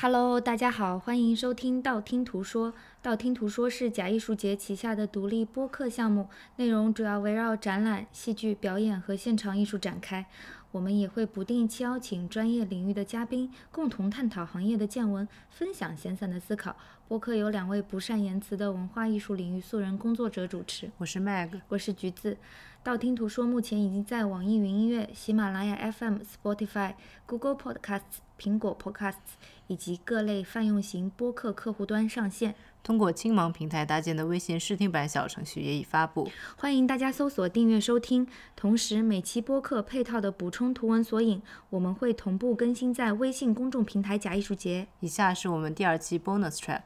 [0.00, 2.72] Hello，大家好，欢迎收听道听途说。
[3.02, 10.24] 道听途说是假艺术节旗下的独立播客项目，内容主要围绕展览、戏剧表演和现场艺术展开。
[10.70, 16.76] 我们也会不定期邀请专业领域的嘉宾，共同探讨行业的见闻，分享闲散的思考。
[17.08, 20.88] 播客由两位不善言辞的文化艺术领域素人工作者主持。
[20.98, 22.36] 我是 Mag，我是橘子。
[22.84, 26.94] 道听途说目前已经在网易云音乐、喜马拉雅 FM、Spotify、
[27.26, 29.14] Google Podcasts、苹果 Podcasts
[29.68, 32.54] 以及各类泛用型播客客户端上线。
[32.82, 38.26] 通过青芒平台搭建的微信试听版小程序也已发布，欢迎大家搜索订阅收听。
[38.56, 44.86] 同时，每期播客配套的补充图文索引，我们会同步更新在微信公众平台“假艺术节”。
[45.00, 46.82] 以下是我们第二期 bonus track。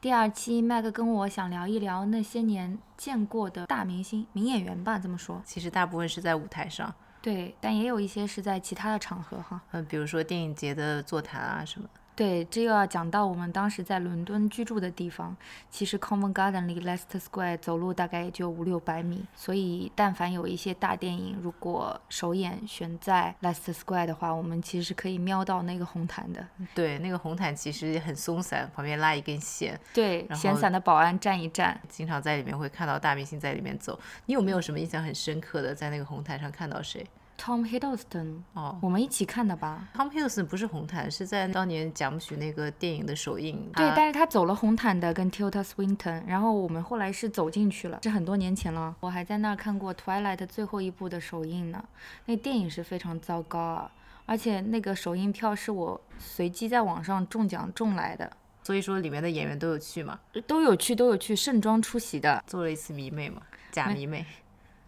[0.00, 4.98] 第二期，麦克跟我想聊一聊那些年见过的大明星、名演员吧。
[4.98, 9.62] 这么说，其实大部分是在舞台上，对，但也有一些是在其他的场合哈。
[9.72, 11.88] 嗯，比如说电影节的座谈啊什么。
[12.16, 15.36] 对，这又要讲到我们当时在伦敦居住的地方。
[15.68, 26.46] 其实 Covent Garden 离 Leicester Square 走路大概也就五六百米，所以但凡有一些大电影，如果首演选在 Leicester Square 的话，我们其实是可以瞄到那个红毯的。
[26.72, 29.78] 对，那个红毯其实很松散，旁边拉一根线。
[29.92, 33.98] 对，闲散的保安站一站，经常在里面会看到大明星在里面走。
[34.26, 37.04] 你有没有什么印象很深刻的，在那个红毯上看到谁
[37.38, 43.70] ？Tom Hiddleston，哦，我们一起看的吧？Tom Hiddleston 不是红毯，是在当年贾木许那个电影的首映。
[43.74, 48.94] 对，但是他走了红毯的，跟 Tilda Swinton，然后我们后来是走进去了，是很多年前了。
[49.00, 51.84] 我还在那儿看过 Twilight 最后一部的首映呢。
[52.26, 53.90] 那电影是非常糟糕啊，
[54.26, 58.30] 而且那个首映票是我随机在网上中奖中来的。
[58.62, 60.18] 所以说里面的演员都有去吗？
[60.46, 64.24] 都有去，都有去盛装出席的，做了一次迷妹嘛，假迷妹。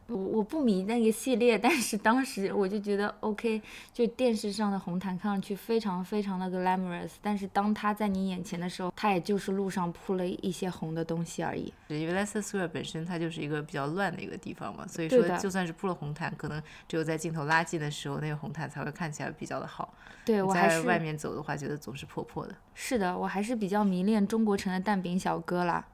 [0.08, 3.60] 我我不迷那个系列，但是当时我就觉得 OK，
[3.92, 11.72] 就电视上的红毯看上去非常非常的 glamorous，但是当它在你眼前的时候，它也就是路上铺了一些红的东西而已。
[11.88, 19.92] 因为 Leicester Square 本身它就是一个比较乱的一个地方嘛，所以说就算是铺了红毯，可能只有在镜头拉近的时候，那个红毯才会看起来比较的好。
[20.25, 22.54] 对我还是在外面走的话，觉得总是破破的。
[22.75, 25.84] 是的，我还是比较迷恋中国城的蛋饼小哥啦。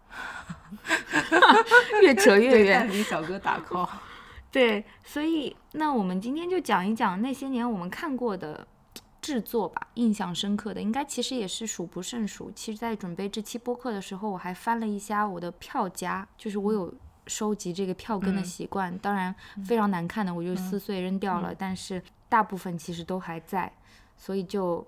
[2.03, 3.89] 越扯越远，给小哥打 call。
[4.51, 8.67] 对，所以那我们今天就讲一讲那些年我们看过的
[9.21, 12.51] 制作吧，印象深刻的应该其实也是数不胜数。
[12.55, 16.93] 其实，在准备这期播客的时候，我还翻了一下我的票夹，就是我有
[17.27, 18.97] 收集这个票根的习惯。
[18.99, 19.35] 当然，
[19.65, 23.73] 非常难看的我就撕碎扔掉了，但是大部分其实都还在，
[24.17, 24.87] 所以就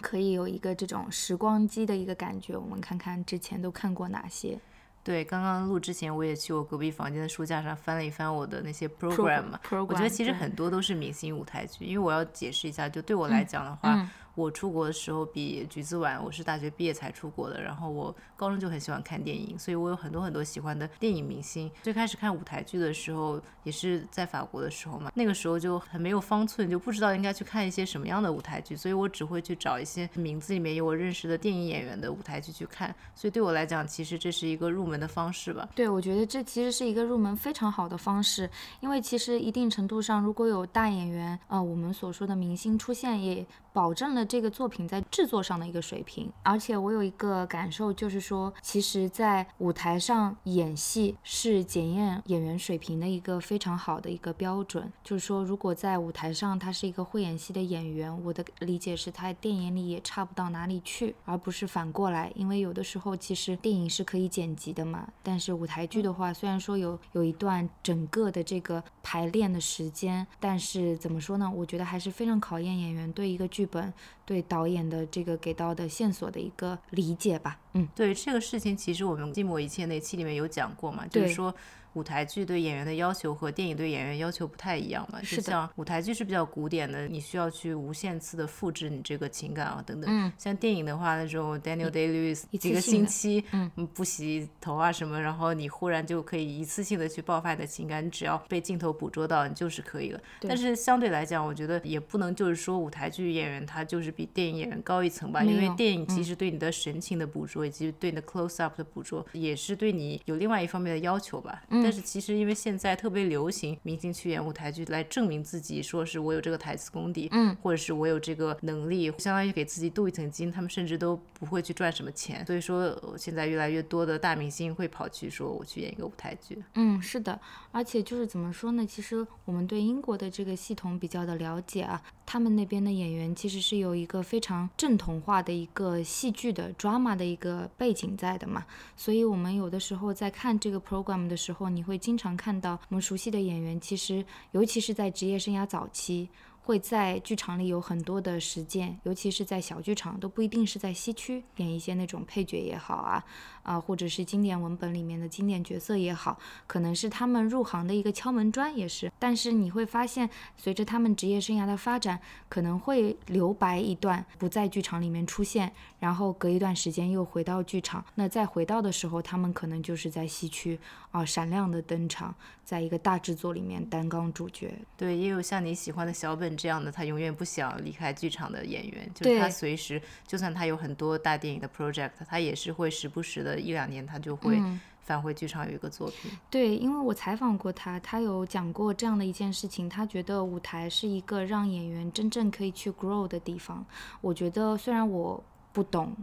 [0.00, 2.56] 可以有一个这种时光机的一个感觉。
[2.56, 4.58] 我们看看之前都看过哪些。
[5.04, 14.06] 对，刚刚录之前，我也去我隔壁房间的书架上翻了一翻我的那些 program 嘛，我觉得其实很多都是明星舞台剧，因为我要解释一下，就对我来讲的话。
[14.38, 17.60] 我出国的时候比橘子晚，我是大学毕业才出国的。
[17.60, 21.68] 然后我高中就很喜欢看电影，所以我有很多很多喜欢的电影明星。
[21.82, 32.94] 最开始看舞台剧的时候，也是在法国的时候嘛，那个时候就很没有方寸，就不知道应该去看一些什么样的舞台剧，所以我只会去找一些名字里面有我认识的电影演员的舞台剧去看。
[33.16, 35.68] 所以对我来讲，其实这是一个入门的方式吧。
[35.74, 54.92] 对，我觉得这其实是一个入门非常好的方式，因为其实一定程度上，如果有大演员，呃，我们所说的明星出现，也保证了这个作品在制作上的一个水平，而且我有一个感受，就是说，其实，在舞台上演戏是检验演员水平的一个非常好的一个标准。
[55.02, 62.30] 就是说，如果在舞台上他是一个会演戏的演员，我的理解是他电影里也差不到哪里去，而不是反过来。
[62.34, 71.50] 因为有的时候其实电影是可以剪辑的嘛，但是舞台剧的话，虽然说有有一段整个的这个排练的时间，但是怎么说呢？
[71.54, 73.68] 我觉得还是非常考验演员对一个剧。
[73.70, 73.92] 本
[74.28, 81.54] 对导演的这个给到的线索的一个理解吧，嗯，对这个事情，其实我们《寂寞一切》那期里面有讲过嘛，就是说。
[81.94, 85.20] 舞台剧对演员的要求和电影对演员要求不太一样嘛？
[85.22, 90.08] 是像舞台剧是比较古典的，你需要去无限次的复制你这个情感啊等等。
[90.10, 90.32] 嗯。
[90.38, 100.20] 像电影的话，那种 Daniel Day Lewis 几个星期，嗯，不洗头啊什么，然后你忽然就可以一次性的去爆发你的情感，你只要被镜头捕捉到，你就是可以了。
[100.42, 111.62] 但是相对来讲，我觉得也不能就是说舞台剧演员他就是比电影演员高一层吧，因为电影其实对你的神情的捕捉以及对你的 close up 的捕捉，也是对你有另外一方面的要求吧。
[111.70, 111.87] 嗯。
[111.88, 120.52] 但是其实因为现在特别流行明星去演舞台剧来证明自己，说是我有这个台词功底，嗯，或者是我有这个能力，相当于给自己镀一层金。
[120.52, 126.62] 他们甚至都不会去赚什么钱，所以说现在越来越多的大明星会跑去说我去演一个舞台剧。
[126.74, 127.40] 嗯，是的，
[127.70, 128.86] 而且就是怎么说呢？
[128.86, 132.02] 其实我们对英国的这个系统比较的了解啊。
[132.24, 138.64] 他们那边的演员其实是有一个非常正统化的一个戏剧的 drama 的一个背景在的嘛，
[138.96, 146.28] 所以我们有的时候在看这个 program 的时候，你会经常看到我们熟悉的演员，其实尤其是在职业生涯早期。
[146.60, 153.24] 会在剧场里有很多的实践，尤其是在小剧场，都不一定是在西区演一些那种配角也好啊，
[153.68, 159.12] 啊，或者是经典文本里面的经典角色也好，可能是他们入行的一个敲门砖也是。
[159.18, 162.18] 但是你会发现，随着他们职业生涯的发展，
[162.48, 168.04] 可能会留白一段，不在剧场里面出现，然后隔一段时间又回到剧场。
[168.16, 170.78] 那再回到的时候，他们可能就是在西区
[171.12, 172.34] 啊闪亮的登场，
[172.64, 174.74] 在一个大制作里面担纲主角。
[174.96, 176.48] 对，也有像你喜欢的小本。
[176.58, 184.60] 这样的他永远不想离开剧场的演员，就是他随时，就算他有很多大电影的 project，他也是会时不时的一两年他就会
[185.00, 186.30] 返回剧场有一个作品。
[186.50, 193.84] 对，因为我采访过他，他有讲过这样的一件事情，他觉得舞台是一个让演员真正可以去 grow 的地方。
[194.20, 196.14] 我觉得虽然我不懂。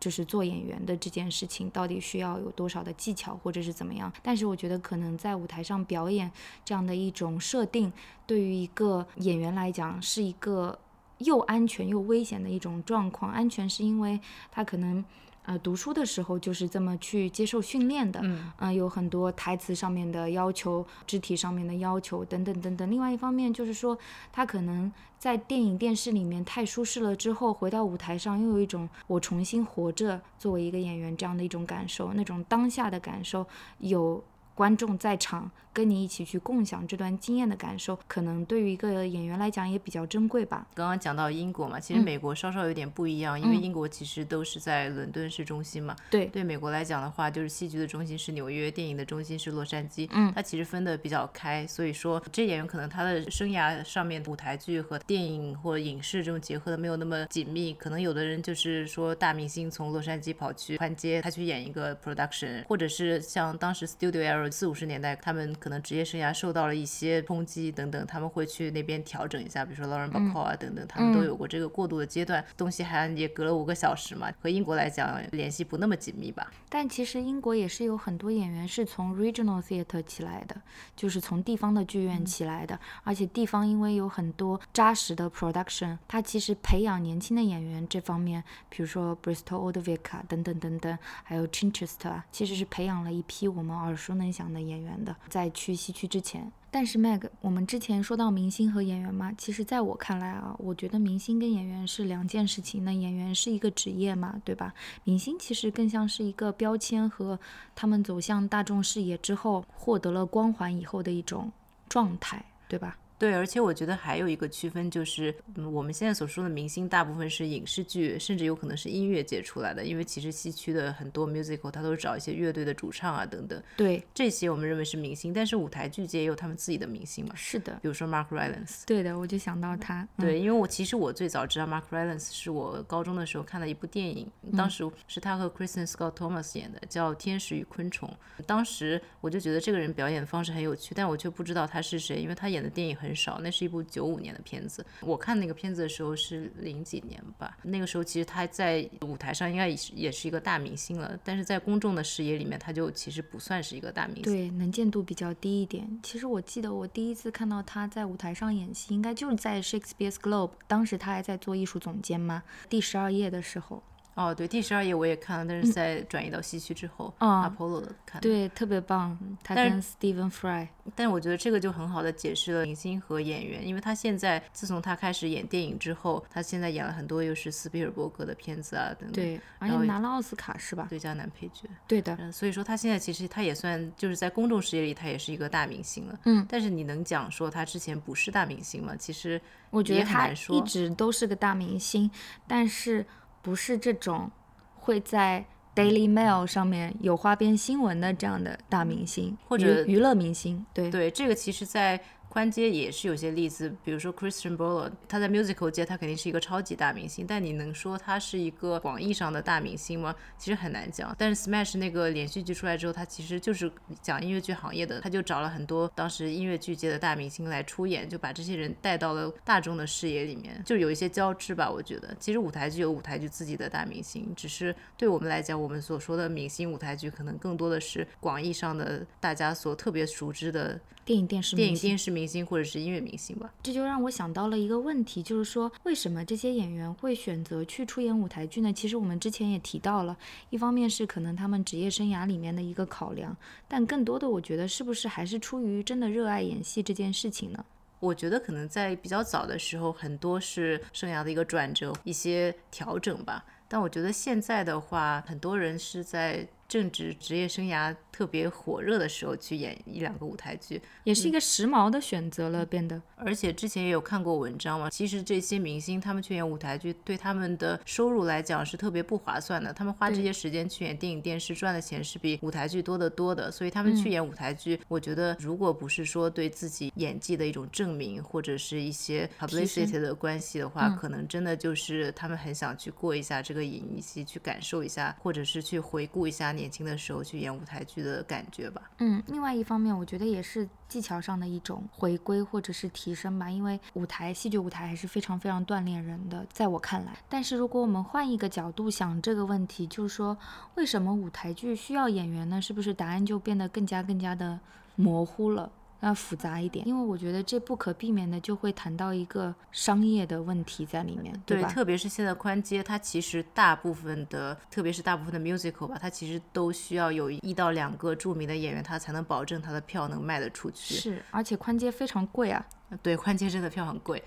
[0.00, 4.12] 就是做演员的这件事情，到底需要有多少的技巧，或者是怎么样？
[4.22, 6.30] 但是我觉得，可能在舞台上表演
[6.64, 7.92] 这样的一种设定，
[8.24, 10.78] 对于一个演员来讲，是一个
[11.18, 13.32] 又安全又危险的一种状况。
[13.32, 14.20] 安全是因为
[14.52, 15.04] 他可能。
[15.48, 18.20] 呃，读书的时候就是这么去接受训练的，
[18.58, 22.90] 嗯，有很多台词上面的要求，肢体上面的要求等等等等。
[22.90, 23.98] 另外一方面就是说，
[24.30, 33.46] 他可能在电影电视里面太舒适了，之后回到舞台上又有一种我重新活着作为一个演员这样的一种感受，那种当下的感受
[33.78, 34.22] 有。
[34.58, 40.66] 观众在场跟你一起去共享这段经验的感受，可能对于一个演员来讲也比较珍贵吧。
[40.74, 45.94] 刚刚讲到英国嘛，其实美国稍稍有点不一样，因为英国其实都是在伦敦市中心嘛。
[46.10, 50.08] 对，对美国来讲的话，就是戏剧的中心是纽约，电影的中心是洛杉矶。
[50.10, 57.72] 嗯，它其实分的比较开，所以说这演员可能他的生涯上面舞台剧和电影或影视这种结合的没有那么紧密。
[57.74, 64.88] 可能有的人就是说大明星从洛杉矶跑去宽街，他去演一个 production，或者是像当时 Studio 四五十。
[64.88, 72.42] 年代，他们可能职业生涯受到了一些冲击等等，他们会去那边调整一下，比如说 Lauren Bacall 啊等等，他们都有过这个过渡的阶段。
[72.56, 76.50] 东西还也隔了五个小时嘛，和英国来讲联系不那么紧密吧。
[76.70, 80.56] 但其实英国也是有很多演员是从 Regional Theatre 起来的，
[80.96, 94.78] 就是从地方的剧院起来的，而且地方因为有很多扎实的 production，它其实培养年轻的演员这方面，比如说 Bristol Old Vic 啊等等等等，还有 Chichester，其实是培养了一批我们耳熟能讲的演。
[94.78, 102.84] 员的，在去西区之前，但是 Meg，我们之前说到明星和演员嘛，其实在我看来啊，我觉得明星跟演员是两件事情。
[102.84, 104.72] 那演员是一个职业嘛，对吧？
[105.02, 107.38] 明星其实更像是一个标签和
[107.74, 111.50] 他们走向大众视野之后获得了光环以后的一种
[111.88, 112.96] 状态，对吧？
[113.18, 123.60] 对，而且我觉得还有一个区分就是，嗯，我们现在所说的明星大部分是影视剧，甚至有可能是音乐界出来的，因为其实西区的很多 musical 它都是找一些乐队的主唱啊等等。
[123.76, 127.34] 对，这些我们认为是明星，但是舞台剧界也有他们自己的明星嘛。
[127.34, 128.84] 是的，比如说 Mark Rylance。
[128.86, 130.06] 对的，我就想到他。
[130.16, 138.08] 对，因为我其实我最早知道 Mark Rylance 是我高中的时候看的一部电影，当时是他和 Kristen Scott Thomas 演的，叫《天使与昆虫》。
[138.46, 143.40] 当时我就觉得这个人表演的方式很有趣，但我却不知道他是谁，因为他演的电影很很少。
[143.42, 143.82] 那是一部。
[143.88, 147.56] 九五年的片子，我看那个片子的时候是零几年吧。
[147.62, 155.88] 那个时候其实他在舞台上应该也是也是一个大明星了，但是在公众的视野里面，他就其实不算是一个大明星，对，能见度比较低一点。
[156.02, 163.82] 其实我记得我第一次看到他在舞台上演戏，应该就是在 Shakespeare's Globe，当时他还在做艺术总监嘛，第十二页的时候。
[164.18, 168.20] 哦，对，第十二页我也看了，但是在转移到西区之后，Apollo 的看。
[168.20, 170.66] 对，特别棒，他跟 Stephen Fry。
[170.96, 179.12] 但是我觉得这个就很好的解释了明星和演员，因为他现在自从他开始演电影之后，他现在演了很多又是斯皮尔伯格的片子啊等等。
[179.12, 180.86] 对，而且拿了奥斯卡是吧？
[180.88, 181.68] 最佳男配角。
[181.86, 182.32] 对的。
[182.32, 186.18] 所以说他现在其实他也算就是在公众视野里他也是一个大明星了。
[186.24, 186.44] 嗯。
[186.48, 188.96] 但是你能讲说他之前不是大明星吗？
[188.98, 192.10] 其实我觉得他一直都是个大明星，
[192.48, 193.06] 但是。
[193.42, 194.30] 不是这种
[194.76, 202.00] 会在 Daily Mail 上面有花边新闻的这样的大明星，或者娱乐明星，对对，这个其实，在。
[202.28, 210.14] 宽街也是有些例子，比如说 Christian b o l l a r 他在 musical 界他肯定是一个超级大明星，但你能说他是一个广义上的大明星吗？
[210.36, 211.14] 其实很难讲。
[211.18, 221.70] 但是 Smash 那个连续剧出来之后，他其实就是讲音乐剧行业的，他就找了很多当时音乐剧界的大明星来出演，就把这些人带到了大众的视野里面，就有一些交织吧。
[221.70, 232.17] 我觉得，其实舞台剧有舞台剧自己的大明星，只是对我们来讲，我们所说的明星舞台剧可能更多的是广义上的大家所特别熟知的电影电视电影电视。
[232.18, 233.54] 明星或者是音乐明星吧。
[233.62, 238.72] 这就让我想到了一个问题，就是说为什么这些演员会选择去出演舞台剧呢？
[238.72, 240.16] 其实我们之前也提到了，
[240.50, 243.36] 一方面是可能他们职业生涯里面的一个考量，
[243.68, 247.64] 但更多的我觉得是不是还是出于真的热爱演戏这件事情呢？
[248.00, 253.44] 我觉得可能在比较早的时候，很多是生涯的一个转折，一些调整吧。
[253.68, 256.48] 但我觉得现在的话，很多人是在。
[256.68, 263.00] 正值职业生涯特别火热的时候去演一两个舞台剧，也是一个时髦的选择了，变得。
[263.16, 269.72] 而且之前也有看过文章嘛，其实这些明星他们去演舞台剧，对他们的收入来讲是特别不划算的。
[269.72, 273.50] 他们花这些时间去演电影、电视，赚的钱是比舞台剧多得多的。
[273.50, 286.52] 所以他们去演舞台剧，我觉得如果不是说对自己演技的一种证明，或者是一些 publicity 的关系的话，可能真的就是他们很想去过一下这个瘾，以及去感受一下，或者是去回顾一下。
[286.58, 288.82] 年轻的时候去演舞台剧的感觉吧。
[288.98, 293.48] 嗯，另外一方面，我觉得也是技巧上的一种回归或者是提升吧。
[293.48, 297.12] 因为舞台戏剧舞台还是非常非常锻炼人的，在我看来。
[297.28, 300.36] 但是如果我们换一个角度想这个问题，就是说，
[300.74, 302.60] 为什么舞台剧需要演员呢？
[302.60, 304.58] 是不是答案就变得更加更加的
[304.96, 305.70] 模糊了？
[306.00, 311.68] 要复杂一点，因为我觉得这不可避免的就会谈到一个商业的问题在里面，对吧？
[311.68, 320.94] 特别是现在宽街，它其实大部分的，特别是大部分的 musical 吧，它其实都需要有一到两个著名的演员，它才能保证它的票能卖得出去。
[320.94, 322.64] 是，而且宽街非常贵啊。
[323.02, 324.22] 对，宽街真的票很贵。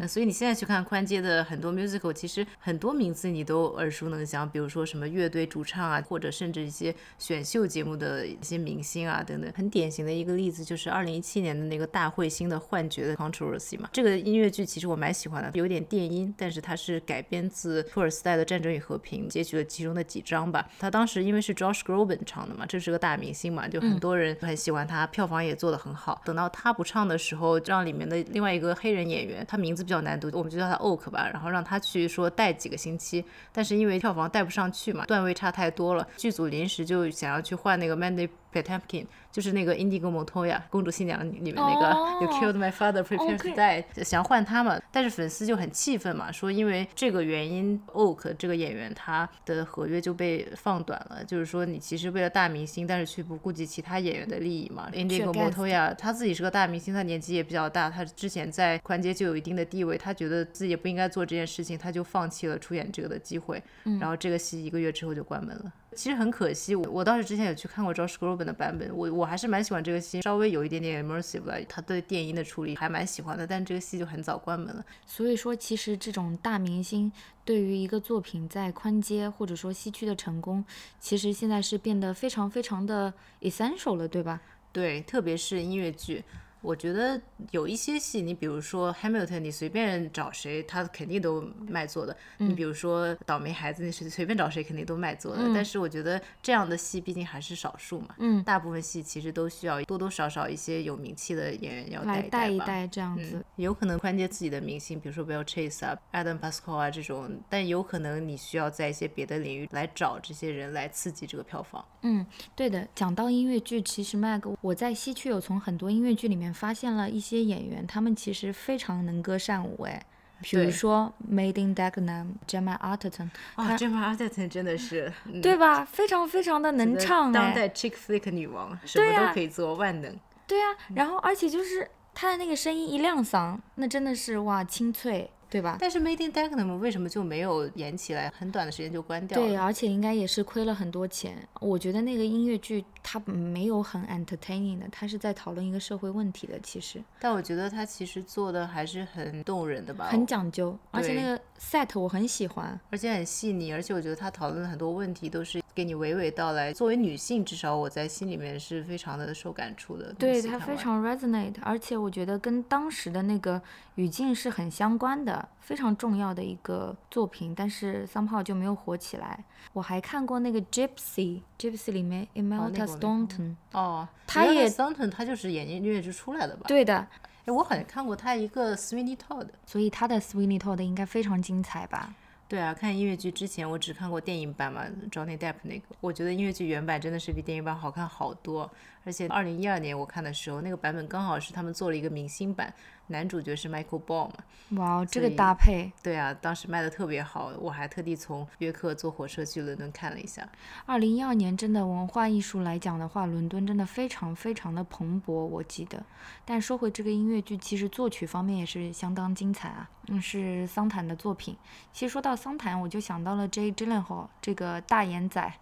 [0.00, 9.52] 那所以你现在去看宽街的很多 musical，其实很多名字你都耳熟能详，比如说什么乐队主唱啊，或者甚至一些选秀节目的一些明星啊等等。
[9.54, 13.88] 很典型的一个例子就是二零一七年的那个大彗星的幻觉的 controversy 嘛。
[13.92, 20.68] 这个音乐剧其实我蛮喜欢的，有点电音，但是它是改编自托尔斯泰的《战争与和平》，截取了其中的几章吧。
[20.80, 26.20] 他当时因为是 Josh Groban 唱的嘛，这是个大明星嘛，就很多人很喜欢他，票房也做得很好。
[26.24, 38.26] 等到他不唱的时候，让里面的另外一个黑人演员，他名字比较难读，我们就叫他 Oak 吧，然后让他去说带几个星期，但是因为票房带不上去嘛，段位差太多了，剧组临时就想要去换那个 Mandy
[38.62, 39.06] Patinkin。
[39.32, 41.88] 就是那个《Indigo Montoya》公主新娘里面那个
[42.22, 54.88] ，You killed my father, prepare to die，想换他嘛，但是粉丝就很气愤嘛，说因为这个原因，Oak 这个演员他的合约就被放短了，就是说你其实为了大明星，但是却不顾及其他演员的利益嘛。
[54.94, 63.62] Indigo Montoya 他自己是个大明星，他年纪也比较大，他之前在宽街就有一定的地位，他觉得自己也不应该做这件事情，他就放弃了出演这个的机会，
[64.00, 65.70] 然后这个戏一个月之后就关门了。
[65.96, 74.84] 其实很可惜，我我倒是之前有去看过 Josh Groban 的版本，我我还是蛮喜欢这个戏，稍微有一点点 immersive 吧，他对电音的处理还蛮喜欢的，但这个戏就很早关门了。
[75.06, 77.10] 所以说，其实这种大明星
[77.44, 80.64] 对于一个作品在宽街或者说西区的成功，
[81.00, 84.42] 其实现在是变得非常非常的 essential 了，对吧？
[84.72, 86.22] 对，特别是音乐剧。
[86.66, 87.20] 我觉得
[87.52, 92.16] 有一些戏，你比如说 Hamilton，你随便找谁，他肯定都卖座的。
[92.38, 95.42] 你比如说倒霉孩子，你随随便找谁肯定都卖座的。
[95.54, 98.16] 但是我觉得这样的戏毕竟还是少数嘛。
[98.18, 98.42] 嗯。
[98.42, 103.44] 大部分戏其实都需要多多少少一些有名气的演员要带一带这样子。
[103.54, 111.84] 有可能宽接自己的明星，比如说 Bill Chase 啊、Adam Pascal 啊这种，但有可能你需要在一些别的领域来找这些人来刺激这个票房。
[112.02, 112.88] 嗯，对的。
[112.92, 116.55] 讲到音乐剧，其实 Mag，我在西区有从很多音乐剧里面。
[116.56, 120.02] 发现了一些演员，他们其实非常能歌善舞，哎，
[120.40, 125.84] 比如说 Made in Dagenham Gemma Arterton，啊，Gemma Arterton 真的是，对吧？
[125.84, 130.18] 非常非常的能唱，当代 Chick Flick 女王，什么都可以做，万能。
[130.46, 135.30] 对啊，然后而且就是她的那个声音一亮嗓，那真的是哇，清脆。
[135.48, 135.76] 对吧？
[135.78, 138.32] 但是 Made in Dagenham 为什么就没有演起来？
[138.36, 139.46] 很短的时间就关掉了。
[139.46, 141.36] 对，而且应该也是亏了很多钱。
[141.60, 146.58] 我觉得那个音乐剧它没有很 entertaining 的，他是在讨论一个社会问题的。
[146.58, 150.76] 其实，但我觉得他其实做的还是很动人的吧，很讲究。
[150.90, 153.72] 而且那个 set 我很喜欢，而且很细腻。
[153.72, 156.72] 而且我觉得他讨论的很多问题都是给你娓娓道来。
[156.72, 160.12] 作为女性，至少我在心里面是非常的受感触的。
[160.14, 161.54] 对，它非常 resonate。
[161.62, 163.62] 而且我觉得跟当时的那个
[163.94, 165.48] 语境是很相关的。
[165.60, 169.44] 非常重要的一个作品，但是 somehow 就没有火起来。
[169.72, 176.64] 我还看过那个 Gypsy，Gypsy 里面 Imelda Staunton，哦，他也 Staunton，他就是演音乐剧出来的吧？
[176.68, 177.06] 对的。
[177.44, 182.14] 哎，我好像看过他一个 Sweeney Todd，所以他的 Sweeney Todd 应该非常精彩吧？
[182.48, 188.70] 对啊，看音乐剧之前我只看过电影版嘛，Johnny Depp 那个，我觉得音乐剧原版真的是比电影版好看好多。
[189.06, 192.74] 而且二零一二年我看的时候，那个版本刚好是他们做了一个明星版，
[193.06, 194.34] 男主角是 Michael Ball 嘛。
[194.82, 195.92] 哇，这个搭配。
[196.02, 200.46] 对啊，当时卖的特别好，我还特地从约克坐火车去伦敦看了一下。
[200.86, 206.04] 二零一二年真的文化艺术来讲的话，伦敦真的非常非常的蓬勃，我记得。
[206.44, 211.56] 但说回这个音乐剧，其实作曲方面也是相当精彩啊，嗯，是桑坦的作品。
[211.92, 213.70] 其实说到桑坦，我就想到了 J.
[213.70, 215.52] Gyllenhaal 这个大眼仔。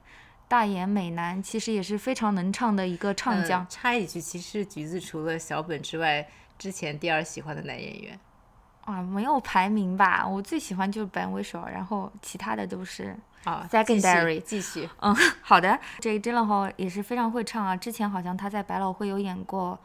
[0.47, 3.67] 大眼美男其实也是非常能唱的一个唱将。
[3.69, 6.27] 插一句，其实橘子除了小本之外，
[6.59, 8.19] 之前第二喜欢的男演员
[8.85, 10.27] 啊，没有排名吧？
[10.27, 14.41] 我最喜欢就是 Ben Whishaw，然后其他的都是啊 secondary。
[14.41, 15.79] 继续，嗯，好的。
[15.99, 19.79] 这 e n h a l 也是非常会唱啊，之前好像他在百老汇有演过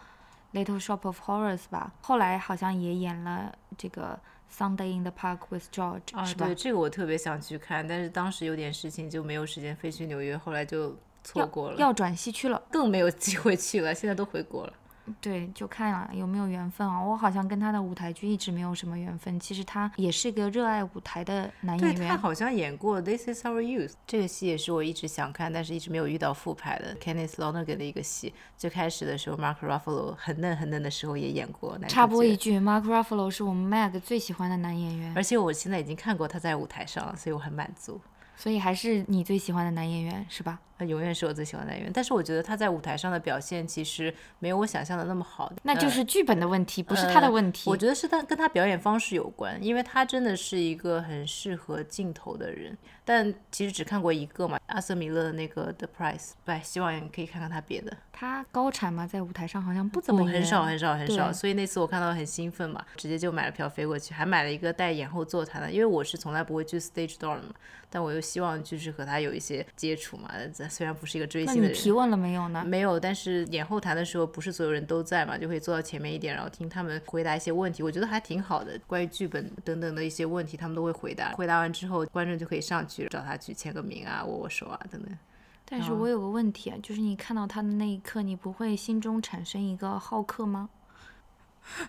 [0.58, 4.20] 《Little Shop of Horrors》吧，后来好像也演了这个。
[4.52, 11.78] Sunday in the Park with George，啊，对，这个我特别想去看，但是当时有点事情就没有时间飞去纽约，后来就错过了。
[11.78, 14.74] 要转西区了，更没有机会去了，现在都回国了。
[15.22, 17.02] 对，就看啊有没有缘分啊。
[17.02, 19.40] 我好像跟他的舞台剧一直没有什么缘分。
[19.40, 21.98] 其实他也是个热爱舞台的男演员。
[21.98, 26.96] 对他好像演过《This Is Our Youth》这个戏，也是我一直想看，但是一直没有遇到复排的。
[26.96, 31.78] Kenneth Lonergan 的一个戏，最开始的时候，Mark Ruffalo 很嫩很嫩的时候也演过。
[31.88, 35.14] 插播一句，Mark Ruffalo 是我们 Mag 最喜欢的男演员。
[35.16, 38.00] 而且我现在已经看过他在舞台上了，所以我很满足。
[38.36, 40.60] 所以还是你最喜欢的男演员是吧？
[40.80, 45.52] 他永远是我最喜欢的演员，但是我觉得他在舞台上的表现其实没有我想象的那么好。
[45.64, 47.70] 那就是剧本的问题，不是他的问题。
[47.70, 52.78] 我觉得是他跟他表演方式有关，因为他真的是一个很适合镜头的人。
[53.04, 57.98] 但其实只看过一个嘛，阿瑟米勒的那个 The Price，对，希望可以看看他别的。
[58.14, 67.56] 他高产嘛，在舞台上好像不怎么很少很少很少，所以那次我看到很兴奋嘛，直接就买了票飞过去，还买了一个带演后座谈的，因为我是从来不会去 Stage Door 的嘛，
[67.90, 70.30] 但我又希望就是和他有一些接触嘛，
[70.70, 71.44] 虽然不是一个追。
[71.46, 72.64] 那你提问了没有呢？
[72.66, 78.80] 没有，但是演后台的时候不是所有人都在嘛，就可以坐到前面一点，然后听他们回答一些问题，我觉得还挺好的。
[78.86, 81.32] 关于剧本等等的一些问题，他们都会回答。
[81.34, 85.18] 回答完之后，观众就可以上去找他去签个名啊，握握手啊等等。
[85.66, 90.70] 但是我有个问题啊，就是你看到他的那一刻，你不会心中产生一个好客吗？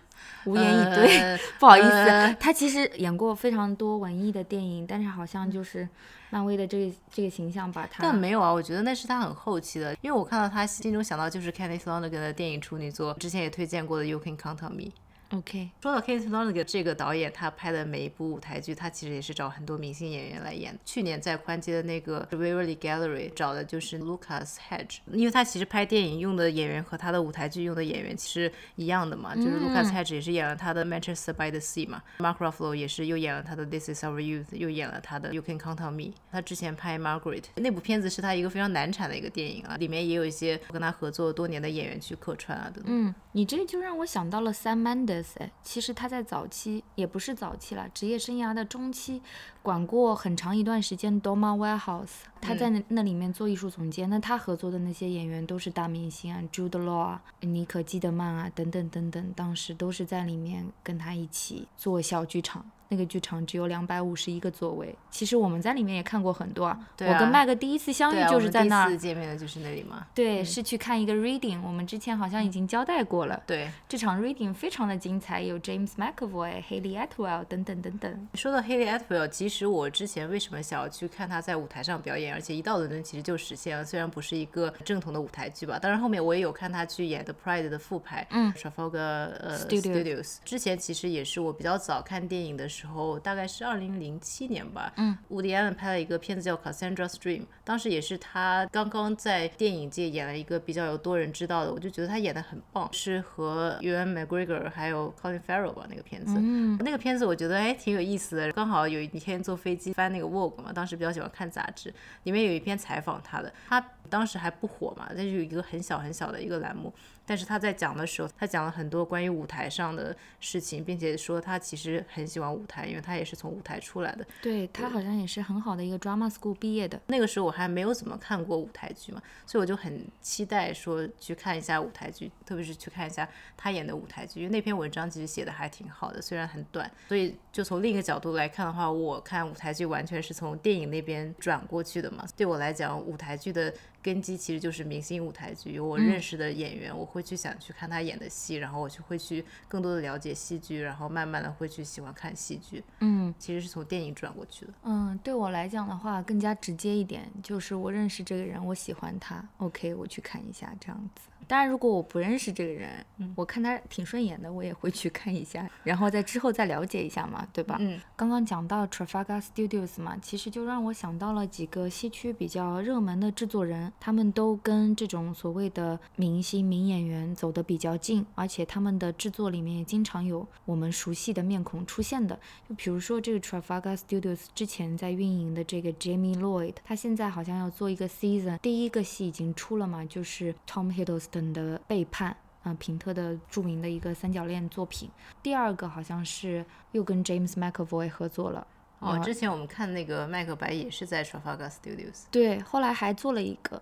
[0.45, 5.87] 无言以对，不好意思，他其实演过非常多文艺的电影，但是好像就是。
[6.33, 14.93] 漫威的这个这个形象把他，但没有啊，我觉得那是他很后期的，因为我看到他心中想到就是 Kenneth Lonergan 的电影处女作，之前也推荐过的 You Can Count on Me。
[15.33, 20.77] OK，说到 Kenneth Lonergan 这个导演，他拍的每一部舞台剧，他其实也是找很多明星演员来演。
[20.83, 33.65] 去年在宽街的那个 Waverly Gallery 找的就是 Lucas Hedge，因为他其实拍电影用的演员和他的舞台剧用的演员其实一样的嘛，就是 Lucas Hedge 也是演了他的 Manchester by the Sea 嘛，Mark Ruffalo 也是又演了他的
[33.65, 36.13] This Is Our Youth，又演了他的 You Can Count on Me。
[36.29, 42.87] 他之前拍 Margaret 那部片子是他一个非常难产的一个电影啊，里面也有一些跟他合作多年的演员去客串啊等等。
[42.87, 45.27] 嗯，你这就让我想到了 Sam Mendes。
[45.63, 49.21] 其实他在早期也不是早期了，职业生涯的中期，
[49.61, 54.09] 管过很长一段时间 Doma Warehouse，他在那那里面做艺术总监。
[54.09, 62.65] 那他合作的那些演员都是大明星啊，Jude Law 啊，妮可基德曼啊，等等等等，当时都是在里面跟他一起做小剧场。
[62.91, 66.77] 那个剧场只有两百五十一个座位，其实我们在里面也看过很多啊。
[66.99, 68.89] 我跟麦克第一次相遇就是在那儿。
[68.89, 70.05] 第一次见面的就是那里吗？
[70.13, 73.41] 对，是去看一个 reading，我们之前好像已经交代过了。
[73.47, 78.27] 对，这场 reading 非常的精彩，有 James McAvoy、Haley Atwell 等等等等。
[78.33, 90.39] 说到 Haley Atwell，其实我之前为什么想要去看他在舞台上表演，而且一到伦敦其实就实现了，虽然不是一个正统的舞台剧吧，当然后面我也有看他去演 The Pride 的复排，嗯，Trafalgar 呃 Studios。
[90.43, 92.80] 之前其实也是我比较早看电影的时候，
[93.19, 93.61] 大概是。
[93.61, 116.91] 是二零零七年吧，嗯，Woody Allen 拍了一个片子叫《Cassandra's Dream》，当时也是他刚刚在电影界演了一个比较有多人知道的，我就觉得他演的很棒，是和 Ewan McGregor 还有 Colin Farrell 吧那个片子，嗯，那个片子我觉得哎挺有意思的，刚好有一天坐飞机翻那个 Vogue 嘛，当时比较喜欢看杂志，里面有一篇采访他的，他当时还不火嘛，但是有一个很小很小的一个栏目。
[117.25, 124.25] 但是他在讲的时候，他讲了很多关于舞台上的事情，并且说他其实很喜欢舞台，因为他也是从舞台出来的。
[124.41, 126.99] 对他好像也是很好的一个 drama school 毕业的。
[127.07, 136.89] 那个时候我还没有怎么看过舞台剧嘛，所以我就很期待说去看一下舞台剧，特别是去看一下他演的舞台剧，因为那篇文章其实写的还挺好的，虽然很短。
[137.07, 142.25] 所以就从另一个角度来看的话，我看舞台剧完全是从电影那边转过去的嘛。
[142.35, 143.73] 对我来讲，舞台剧的。
[144.01, 154.73] 根基其实就是明星舞台剧，有我认识的演员，我会去想去看他演的戏，然后我就会去更多的了解戏剧，然后慢慢的会去喜欢看戏剧，嗯，其实是从电影转过去的。
[154.83, 161.21] 嗯，对我来讲的话更加直接一点，就是我认识这个人，我喜欢他，OK，我去看一下这样子。
[161.51, 167.75] 当然，如果我不认识这个人，嗯我看他挺顺眼的，我也会去看一下，然后在之后再了解一下嘛，对吧？
[167.77, 182.39] 嗯，刚刚讲到 Trafalgar Studios 嘛，其实就让我想到了几个西区比较热门的制作人，他们都跟这种所谓的明星、名演员走得比较近，而且他们的制作里面也经常有我们熟悉的面孔出现的。
[182.69, 191.40] 就比如说这个 Trafalgar Studios 之前在运营的这个 Jamie Lloyd，他现在好像要做一个 season，第一个戏已经出了嘛，就是 Tom Hiddleston。
[191.53, 195.09] 的背叛，嗯，平特的著名的一个三角恋作品。
[195.41, 198.67] 第二个好像是又跟 James McAvoy 合作了。
[198.99, 202.25] 哦，之前我们看那个麦克白也是在 Trafalgar Studios。
[202.29, 203.81] 对，后来还做了一个，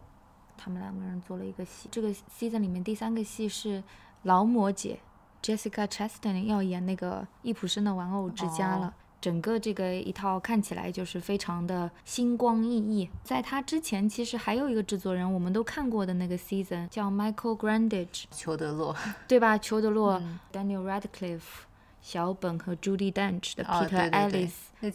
[0.58, 1.90] 他们两个人做了一个戏。
[1.92, 3.84] 这个 season 里面第三个戏是
[4.24, 5.00] 劳模姐
[5.42, 8.94] Jessica Chastain 要演那个易普生的玩偶之家了。
[9.22, 13.10] 整个这个一套看起来就是非常的星光熠熠。
[13.24, 18.96] 在他之前，其实还有一个制作人，我们都看过的那个 season 叫 Michael Grandage，裘德洛，
[19.28, 19.58] 对吧？
[19.58, 20.22] 裘德洛
[20.54, 21.66] ，Daniel Radcliffe。
[22.02, 24.52] 小本和 Judy Dench 的 Peter Ellis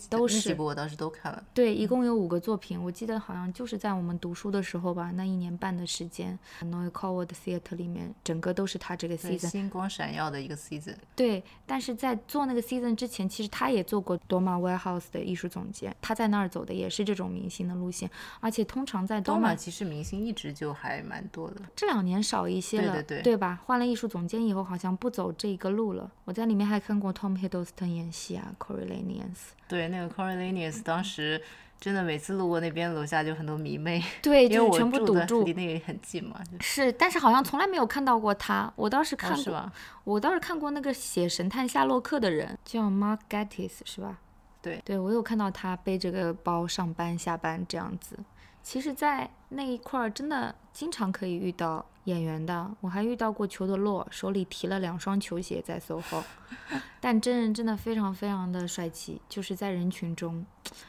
[0.08, 1.44] 都是，那几部我当时都看了。
[1.52, 10.94] 对，一共有五个作品，我记得好像就是在我们读书的时候吧，那一年半的时间，Noy Coward Theatre 里面，整个都是他这个 season，星光闪耀的一个 season。
[11.14, 23.60] 对，但是在做那个 season 之前，其实他也做过 Doma Warehouse 的艺术总监，他在那儿走的也是这种明星的路线，而且通常在 Doma 其实明星一直就还蛮多的，这两年少一些了，对对对，对吧？
[23.66, 26.10] 换了艺术总监以后，好像不走这个路了。
[26.24, 26.94] 我在里面还看。
[26.94, 29.50] 看过 Tom Hiddleston 演戏啊，Coriolanus。
[29.74, 31.42] 对，那个 Coriolanus 当时
[31.80, 34.00] 真的每次路过那边楼下就很多迷妹。
[34.22, 35.42] 对， 因为我全部堵住。
[35.42, 36.40] 离那个很近嘛。
[36.60, 38.72] 是，但是好像从来没有看到过他。
[38.76, 39.72] 我倒是看过，
[40.04, 44.18] 我倒是看过那个写《神探夏洛克》的人，叫 Mark Gatiss，是吧？
[44.62, 48.16] 对，对我有看到他背着个包上班下班这样子。
[48.64, 56.24] 其实，在那一块儿真的经常可以遇到演员的，我还遇到过裘德洛，手里提了两双球鞋在 SOHO，
[56.98, 60.44] 但真人真的非常非常的帅气，就是在人群中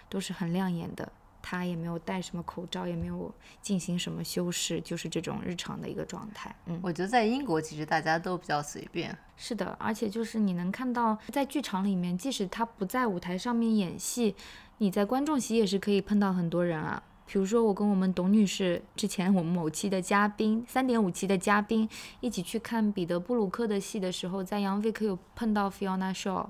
[0.07, 1.11] 都是很亮眼的。
[1.47, 6.55] 他也没有戴什么口罩，也没有进行什么修饰，就是这种日常的一个状态。
[6.65, 9.15] 嗯，我觉得在英国其实大家都比较随便。
[9.38, 14.33] 是的，而且就是你能看到在剧场里面，即使他不在舞台上面演戏，
[14.79, 17.03] 你在观众席也是可以碰到很多人啊。
[17.25, 26.45] 比如说，我跟我们董女士之前我们某期的嘉宾，三点五期的嘉宾一起去看彼得·布鲁克的戏的时候，在杨威克有碰到 Fiona Shaw。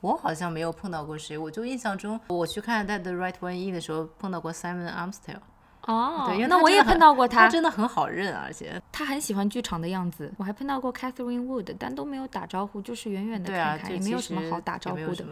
[0.00, 5.38] 我好像没有碰到过谁，我就印象中我去看《在 The Right One》一的时候碰到过 Simon Amstell。
[5.82, 10.32] 哦，对，那我也碰到过他，他真的很好认，而且他很喜欢剧场的样子。
[10.36, 15.24] 我还碰到过 Catherine Wood，但都没有打招呼，就是远远的看看，也没有什么好打招呼的。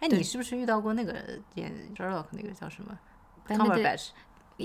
[0.00, 1.14] 哎，你是不是遇到过那个
[1.54, 2.98] 演 Sherlock 那个叫什么
[3.46, 4.08] Cumberbatch？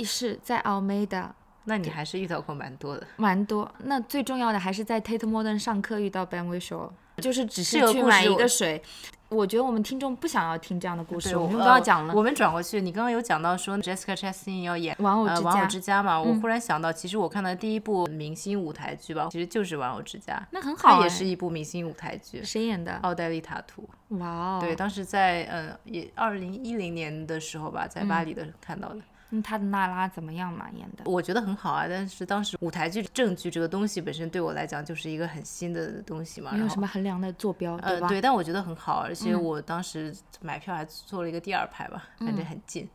[0.04, 1.30] 是在 Almeida，
[1.66, 3.70] 那你还是遇到过蛮多的，蛮多。
[3.80, 8.82] 那最重要的还是在 Tate Modern 上课遇到 Ben Whishaw，就是只是去买一个水。
[9.30, 12.14] 我觉得我们听众不想要听这样的故事，我们不要讲了。
[12.16, 20.42] 我们转过去，你刚刚有讲到说 Jessica Chastain 要演玩偶之家，玩偶之家嘛，我忽然想到，其实我看的第一部明星舞台剧吧，其实就是玩偶之家。
[20.52, 22.42] 那很好，它也是一部明星舞台剧。
[22.42, 22.94] 谁演的？
[23.02, 23.84] 奥黛丽塔图。
[24.12, 24.60] 哇哦。
[24.62, 29.00] 对，当时在呃也二零一零年的时候吧，在巴黎的看到的。
[29.30, 30.68] 那他的娜拉怎么样嘛？
[30.74, 38.08] 演的我觉得很好啊，但是当时舞台剧正剧这个东西本身对我来讲就是一个很新的东西嘛，没有什么衡量的坐标，对吧？
[38.08, 42.88] 对，但我觉得很好，而且我当时买票还坐了一个第二排吧，反正很近。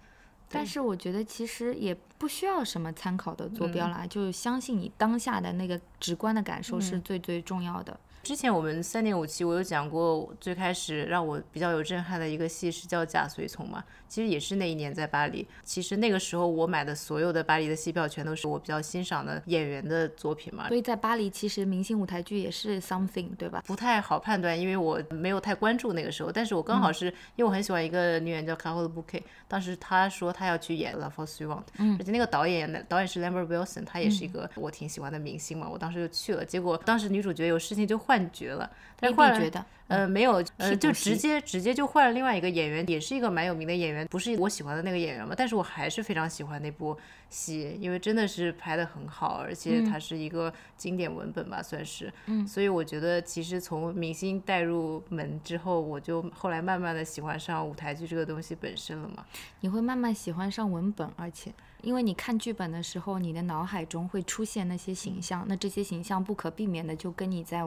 [0.49, 7.99] 但是我觉得其实也不需要什么参考的坐标啦，就相信你当下的那个直观的感受是最最重要的。
[8.23, 15.45] 之前我们三点五期我有讲过，最开始让我比较有震撼的一个戏是叫《假随从》嘛，其实也是那一年在巴黎。
[15.65, 20.69] 其实那个时候我买的所有的巴黎的戏票全都是我比较欣赏的演员的作品嘛。
[20.69, 23.61] 所以在巴黎，其实明星舞台剧也是 something，对吧？
[23.67, 26.31] 不太好判断，因为我没有太关注那个时候。
[26.31, 35.69] 但是我刚好是因为我很喜欢一个女演员叫 Carole Bouquet，当时她说她要去演《La f o s u i v a n t 嗯，而且那个导演导演是 Lambert Wilson，他也是一个我挺喜欢的明星嘛。
[35.69, 38.12] 我当时就去了，结果当时女主角有事情就换。
[38.13, 38.71] 幻觉了，
[39.01, 45.35] 但换了，呃，没有，呃，就直接直接就换了另外一个演员，也是一个蛮有名的演员，不是我喜欢的那个演员嘛。
[45.37, 46.97] 但是我还是非常喜欢那部
[47.29, 52.13] 戏，因为真的是拍的很好，而且它是一个经典文本吧，算是。
[52.27, 52.47] 嗯。
[52.47, 59.25] 所以我觉得，其实从明星带入门之后，我就后来慢慢的喜欢上舞台剧这个东西本身了嘛。
[59.61, 61.53] 你会慢慢喜欢上文本，而且。
[61.83, 67.65] 因为你看剧本的时候，你的脑海中会出现那些形象，那这些形象不可避免的就跟你在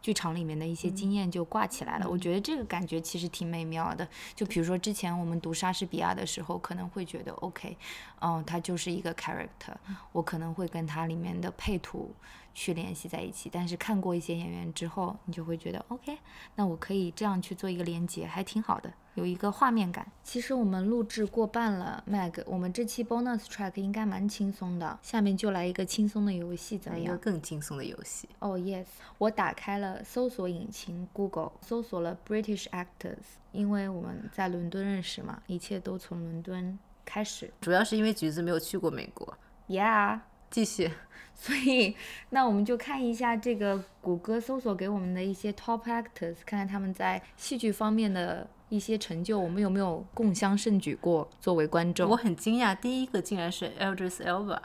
[0.00, 2.08] 剧场里面的一些经验就挂起来了。
[2.08, 4.06] 我觉得这个感觉其实挺美妙的。
[4.34, 7.76] 就比如说之前我们读莎士比亚的时候，可能会觉得 OK，
[8.20, 9.74] 嗯，他就是一个 character，
[10.12, 12.14] 我可能会跟他里面的配图
[12.56, 13.50] 去联系在一起。
[13.52, 16.16] 但是看过一些演员之后，你就会觉得 OK，
[16.54, 18.90] 那我可以这样去做一个连接，还挺好的。
[19.14, 20.10] 有一个画面感。
[20.22, 24.98] 其实我们录制过半了，Mag，我们这期 bonus track 应该蛮轻松的。
[25.02, 27.06] 下面就来一个轻松的游戏，怎么样？
[27.06, 28.28] 一个更轻松的游戏。
[28.38, 28.86] 哦，Yes，
[29.18, 37.50] 我打开了搜索引擎 Google，搜索了 British actors，因为我们在伦敦认识嘛，一切都从伦敦开始。
[37.60, 39.36] 主要是因为橘子没有去过美国。
[39.68, 40.20] Yeah，
[40.56, 40.90] 继续。
[41.36, 41.94] 所以，
[42.30, 48.48] 那我们就看一下这个谷歌搜索给我们的一些 top actors，看看他们在戏剧方面的。
[48.68, 51.30] 一些成就，我们有没有共襄盛举过？
[51.40, 54.58] 作为观众，我很惊讶，第一个竟然是 Eldris Elba。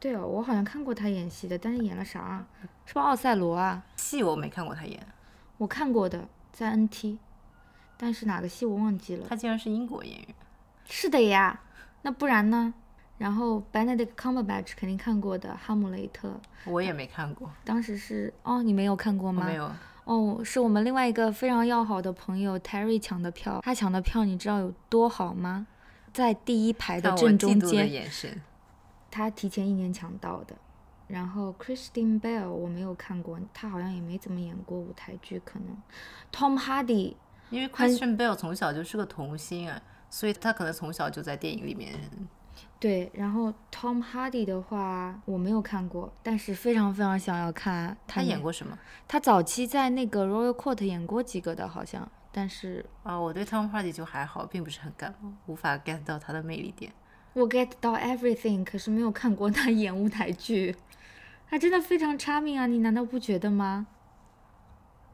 [0.00, 2.46] 对哦，我好像看过他演戏的，但是演了啥？
[2.86, 3.84] 是不是奥赛罗啊？
[3.96, 4.98] 戏我没看过他演。
[5.58, 7.18] 我看过的，在 NT，
[7.98, 9.26] 但是哪个戏我忘记了。
[9.28, 10.28] 他竟然是英国演员。
[10.88, 11.60] 是的呀，
[12.00, 12.72] 那不然呢？
[13.22, 16.28] 然后 Benedict Cumberbatch 肯定看过的，《哈姆雷特》。
[16.64, 17.48] 我也没看过。
[17.64, 19.46] 当时是哦，你没有看过吗？
[19.46, 19.70] 没有。
[20.02, 23.60] 哦，是我们另外一个非常要好的朋友 Terry 抢的票。
[23.62, 25.68] 他抢的票你知道有多好吗？
[26.12, 28.10] 在第一排的正中间。
[29.08, 30.56] 他提前一年抢到的。
[31.06, 35.80] 然后 Christine Bell 我没有看过，他好像也没怎么演过舞台剧，可能。
[36.32, 37.14] Tom Hardy。
[37.50, 39.80] 因为 Christine Bell 从小就是个童星啊，
[40.10, 41.92] 所以他可能从小就在电影里面。
[42.78, 48.76] 对，然后 Tom Hardy 的话我没有看过，但是非常非常想要看他演过什么。
[49.06, 56.92] 他早期在那个 Royal Court 演过几个的，好像，但是啊，我对 Tom Hardy 就还好，并不是很感冒，无法 get 到他的魅力点。
[57.34, 60.76] 我 get 到 everything，可是没有看过他演舞台剧，
[61.48, 63.86] 他真的非常 charming 啊，你难道不觉得吗？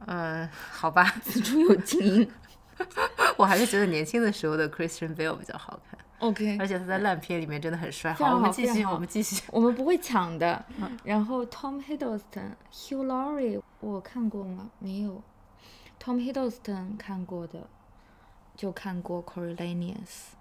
[0.07, 2.31] 嗯，好吧，此处有静音。
[3.37, 5.99] 我还是觉得年轻的时候的 Christian Bale 比较好看。
[6.19, 8.13] OK，而且他在烂片里面真的很帅。
[8.13, 9.41] 好，我们继续，我们继续。
[9.51, 10.65] 我们不会抢的。
[11.03, 14.69] 然后 Tom Hiddleston、Hugh Laurie，我看过吗？
[14.79, 15.21] 没有。
[16.03, 17.67] Tom Hiddleston 看过的，
[18.55, 20.33] 就看过 Coriolanus。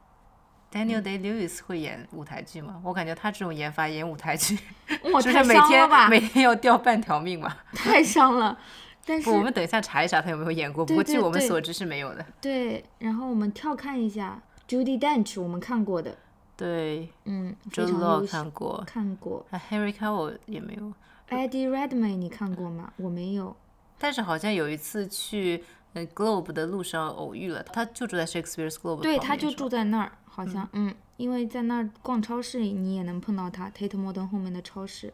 [0.71, 2.81] Daniel Day Lewis 会演舞台剧吗？
[2.85, 4.59] 我感觉他这种演法演舞台剧，
[5.23, 7.57] 就是每天每天要掉半条命嘛。
[7.73, 8.59] 太伤了。
[9.07, 10.85] 但是我们等一下查一查他有没有演过。
[10.85, 12.27] 不过据我们所知是没有的。
[12.41, 14.43] 对，然后我们跳看一下。
[14.69, 16.15] Judy Dench 我们看过的，
[16.57, 19.47] 对，嗯，非常优看过，看过。
[19.51, 20.93] 啊，Harry Cavell 也没有。
[21.31, 22.93] Eddie Redmayne 你看过吗？
[22.97, 23.57] 我没有。
[23.99, 29.01] 但是好像有一次去呃 Globe 的路上偶遇了，他就住在 Shakespeare's Globe。
[29.01, 35.13] 对，他就住在那儿，好像，嗯，因为在那儿逛超市你也能碰到他，Tate Modern 后面的超市。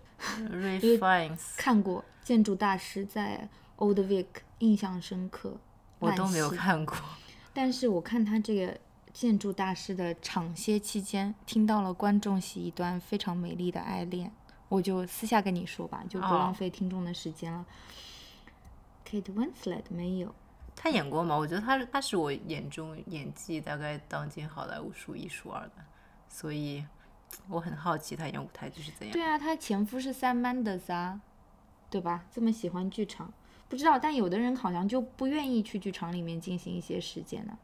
[0.50, 4.26] Ray Fiennes 看过，建筑大师在 Old Vic，
[4.58, 5.56] 印象深刻。
[6.00, 6.96] 我都没有看过。
[7.54, 8.76] 但是我看他这个。
[9.14, 14.32] 建筑大师的场歇期间，听到了观众席一段非常美丽的爱恋，
[14.68, 17.64] 我就私下跟你说吧，就不浪费听众的时间了。
[19.08, 20.34] Kate Winslet 没有，
[20.74, 21.36] 他演过吗？
[21.36, 25.74] 我觉得他他是我眼中演技大概当今好莱坞数一数二的，
[26.28, 26.84] 所以
[27.48, 29.12] 我很好奇他演舞台剧是怎样。
[29.12, 31.20] 对啊，他前夫是 Sam Mendes 啊，
[31.88, 32.24] 对吧？
[32.32, 33.32] 这么喜欢剧场，
[33.68, 37.56] 不知道，但有的人好像就不愿意去剧场里面进行一些实践呢。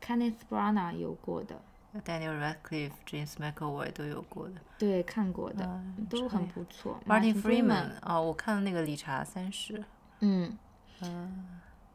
[0.00, 1.60] Kenneth Branagh 有过的
[2.04, 6.98] ，Daniel Radcliffe、James McAvoy 都有过的，对，看过的，都很不错。
[7.06, 9.78] Martin Freeman，哦，我看了那个《理查三世》。
[10.20, 10.56] 嗯。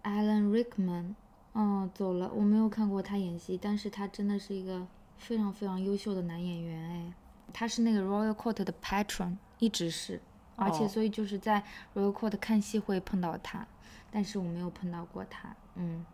[0.04, 1.16] Alan Rickman，
[1.54, 4.86] 哦，走了，我没有看过他演戏，但是他真的是一个
[5.18, 7.14] 非常非常优秀的男演员哎。
[7.54, 10.22] 他是那个 Royal Court 的 Patron，一直是，
[10.56, 11.64] 而且所以就是在
[11.94, 13.66] Royal Court 看戏会碰到他，
[14.12, 16.06] 但是我没有碰到过他，嗯。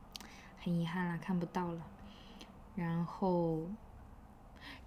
[0.63, 1.81] 很遗憾啦，看不到了。
[2.75, 3.59] 然后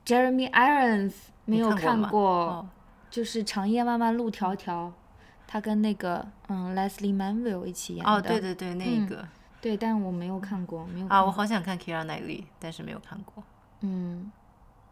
[0.07, 2.67] ，Jeremy Irons 没有看过，
[3.11, 4.89] 就是《长夜漫漫路迢迢》，
[5.47, 8.11] 他跟那个嗯 Leslie Manville 一起演的。
[8.11, 9.27] 哦，对对对，那个。
[9.61, 11.07] 对，但我没有看过，没有。
[11.09, 13.43] 啊，我好想看 Kira Knightley，但是没有看过。
[13.81, 14.31] 嗯。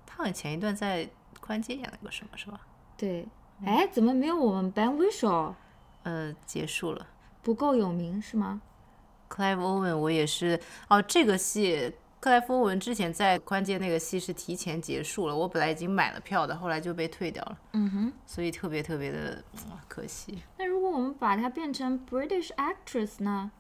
[0.07, 1.09] 他好像前一段在
[1.41, 2.61] 宽街演了个什么，是吧？
[2.97, 3.27] 对。
[3.65, 5.55] 哎，怎么没有我们 Ben Whishaw？
[6.03, 7.07] 呃，结束了。
[7.43, 8.61] 不够有名是吗？
[9.33, 11.01] 克莱夫·欧文，我也是哦。
[11.01, 11.91] 这个戏，
[12.21, 17.59] 克莱夫·欧文之前在关键那个戏是提前结束了，我本来已经买了票的，后来就被退掉了。
[17.73, 19.43] 嗯哼，所以特别特别的
[19.89, 20.43] 可惜。
[20.59, 23.51] 那如果我们把它变成 British actress 呢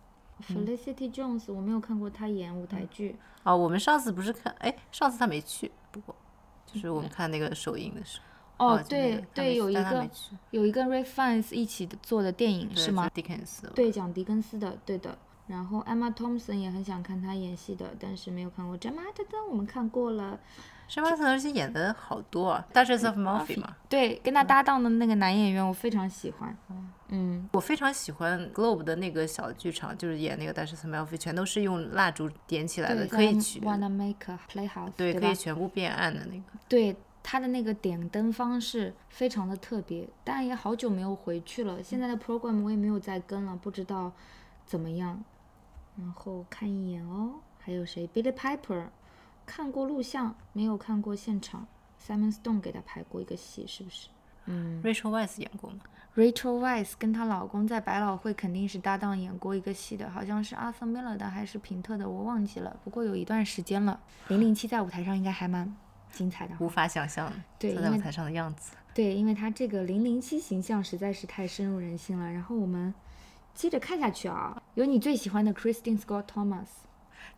[0.47, 3.17] ？Felicity Jones，我没有看过她演舞台剧。
[3.45, 4.55] 哦，我们上次不是看？
[4.59, 6.15] 哎，上次她没去，不过
[6.67, 8.27] 就是我们看那个首映的时候。
[8.59, 10.11] 哦，对对，有一个
[10.51, 13.67] 有一个 Ray Fiennes 一起做的电影是吗？？Dickens。
[13.75, 15.17] 对，讲狄更斯的，对的。
[15.46, 18.78] 然后 Emma Thompson 也很想看她演戏的，但是没有看过。
[18.78, 20.38] Gemma Arterton 我们看过了。
[20.88, 23.74] Arterton 而且演的好多啊，Duchess of Murphy 嘛。
[23.88, 26.57] 对，跟她搭档的那个男演员我非常喜欢。
[27.09, 33.61] 嗯，我非常喜欢 Globe 的那个小剧场，就是演那个 Duchess of Murphy 全都是用蜡烛点起来的，可以取。
[33.61, 34.92] Wanna make a playhouse？
[34.96, 36.44] 对，可以全部变暗的那个。
[36.68, 41.83] 对，他的那个点灯方式非常的特别，但也好久没有回去了。
[41.83, 44.12] 现在的 program 我也没有再跟了，不知道
[44.66, 45.22] 怎么样。
[45.96, 48.87] 然后看一眼哦，还有谁？Billy Piper，
[49.44, 51.66] 看过录像，没有看过现场。
[52.00, 54.09] Simon Stone 给他拍过一个戏，是不是？
[54.46, 54.83] 嗯。
[54.83, 55.81] Rachel Weisz 演过吗
[56.16, 62.76] ？Rachel Weisz 跟她老公在百老汇肯定是搭档演过一个戏的，好像是 Arthur Miller 的还是平特的，我忘记了。
[62.83, 64.00] 不过有一段时间了。
[64.28, 65.72] 零零七在舞台上应该还蛮
[66.11, 66.55] 精彩的。
[66.59, 68.72] 无法想象对，在舞台上的样子。
[68.94, 72.33] 对，因为他这个零零七形象实在是太深入人心了。
[72.33, 72.92] 然后我们。
[73.55, 76.67] 接着看下去啊，有你最喜欢的 Christine Scott Thomas。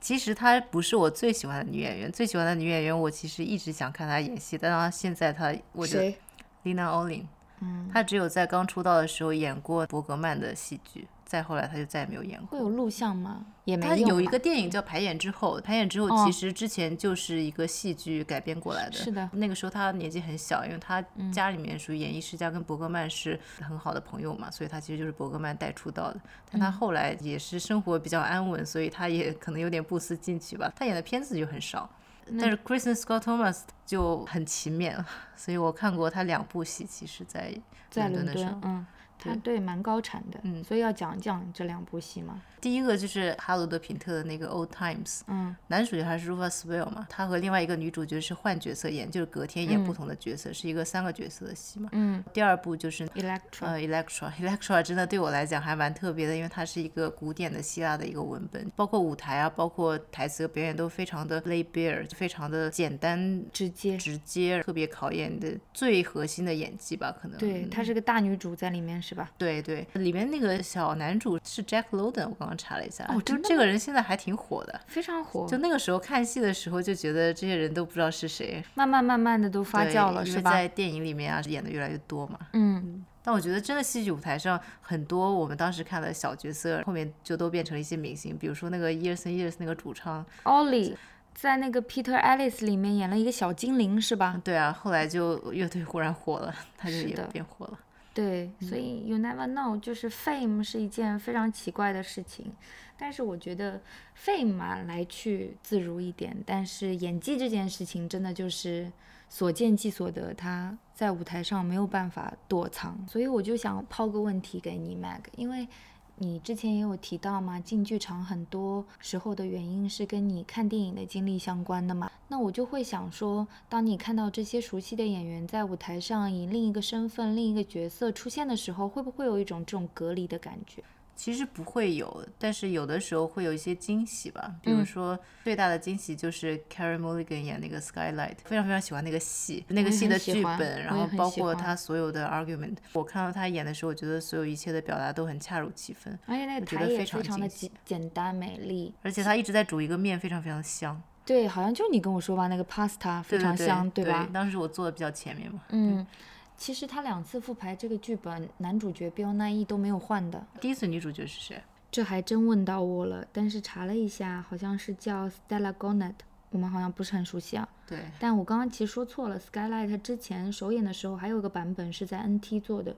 [0.00, 6.16] 其实她不是我最喜欢的女演员，最喜欢的女演员我其实一直想看她演戏，但她现在她我觉得
[6.64, 7.24] Lina Olin，
[7.61, 11.07] 嗯，她只有在刚出道的时候演过伯格曼的戏剧。
[11.35, 12.57] 再后来他就再也没有演过。
[12.57, 13.44] 会有录像吗？
[13.64, 13.90] 也没有。
[13.90, 18.92] 他有一个电影叫《排演之后》，排演之后其实之前就是一个戏剧改编过来的。
[18.92, 19.29] 是的。
[19.33, 26.20] 那个时候他年纪很小，因为他家里面属于演艺世家，跟伯格曼是很好的朋友嘛，所以他其实就是伯格曼带出道的。
[26.53, 30.73] 但他后来也是生活比较安稳，所以他也 可能有点不思进取吧。
[30.77, 31.90] 他演的片子就很少。
[32.38, 37.53] 但是 Kristen Scott Thomas 就很勤勉，所以我看过他两部戏，其实在
[37.90, 38.61] 在伦敦的时候。
[38.62, 38.87] 嗯。
[39.24, 42.40] 他对蛮高产的，嗯，所以要讲讲这两部戏嘛。
[42.64, 51.90] 第一个就是哈罗德·品特的那个《Old Times》，嗯，男主角还是 Rufus Sewell 嘛，他和另外一个女主角是换角色演，就是隔天演不同的角色，是一个三个角色的戏嘛。
[51.92, 52.24] 嗯。
[52.33, 67.37] 第二部就是 Electra，呃，Electra，Electra 真的对我来讲还蛮特别的，因为它是一个古典的希腊的一个文本，包括舞台啊，包括台词和表演都非常的 lay bare，非常的简单直接，直接，特别考验的最核心的演技吧，可能。
[67.38, 69.31] 对，她是个大女主在里面是吧？
[69.37, 73.04] 对对，里面那个小男主是 Jack London，我刚刚查了一下。
[73.08, 75.46] 哦，就这个人现在还挺火的，非常火。
[75.48, 78.62] 就那个时候看戏的时候，就觉得这些人都不知道是谁。
[78.74, 80.50] 慢慢慢慢的都发酵了，是吧？
[80.50, 82.38] 在电影里面啊，演的越来越多嘛。
[82.52, 83.04] 嗯。
[83.26, 88.36] 但我觉得真的戏剧舞台上很多我们当时看的小角色，后面就都变成了一些明星。
[88.36, 90.94] 比如说那个 Years and Years 那个主唱 Ollie，
[91.34, 94.38] 在那个 Peter Alice 里面演了一个小精灵，是吧？
[94.44, 97.78] 对啊，后来就乐队忽然火了，他就也变火了。
[98.14, 102.53] 对，所以 You never know，就是 fame 是一件非常奇怪的事情。
[102.96, 103.83] 但是我觉得
[104.16, 106.35] fame 嘛，来去自如一点。
[106.46, 108.90] 但是演技这件事情，真的就是
[109.29, 113.05] 所见即所得，他在舞台上没有办法躲藏。
[113.07, 115.68] 所以我就想抛个问题给你，Mag，因为。
[116.16, 122.11] 你之前也有提到嘛，进剧场很多时候的原因是跟你看电影的经历相关的嘛。
[122.29, 130.83] 那我就会想说，当你看到这些熟悉的演员在舞台上以另一个身份、另一个角色出现的时候，会不会有一种这种隔离的感觉？
[131.16, 134.55] 其实不会有，但是有的时候会有一些惊喜吧。
[134.61, 142.77] 比如说，最大的惊喜就是 Carey Mulligan 演那个 Skylight，非常非常喜欢那个戏，那个戏的剧本，然后包括他所有的 argument。
[142.92, 151.00] 我看到他演的时候，我觉得所有一切的表达都很恰如其分，而且那个台也非常的简简单美丽，而且他一直在煮一个面，非常非常香。
[151.24, 154.29] 对，好像就你跟我说吧，那个 pasta 非常香，对吧？
[154.33, 155.61] 当时我坐的比较前面嘛。
[155.70, 156.07] 嗯。
[156.56, 160.46] 其实他两次复排这个剧本，男主角标奈一都没有换的。
[160.60, 161.62] 第一次女主角是谁？
[161.90, 163.26] 这还真问到我了。
[163.32, 166.14] 但是查了一下，好像是叫 Stella Gonet，
[166.50, 167.68] 我们好像不是很熟悉啊。
[167.86, 168.00] 对。
[168.18, 172.96] 但我刚刚其实说错了，Skylight 之前首演的时候还有一个版本是在 NT 做的，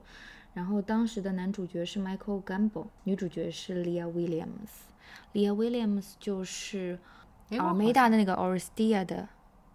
[0.53, 4.87] 然后当时的男主角是 Michael Gambon，女主角是 Leah Williams。
[5.33, 6.97] Leah Williams 就是
[7.57, 9.27] 奥梅达的那个 Oristia 的。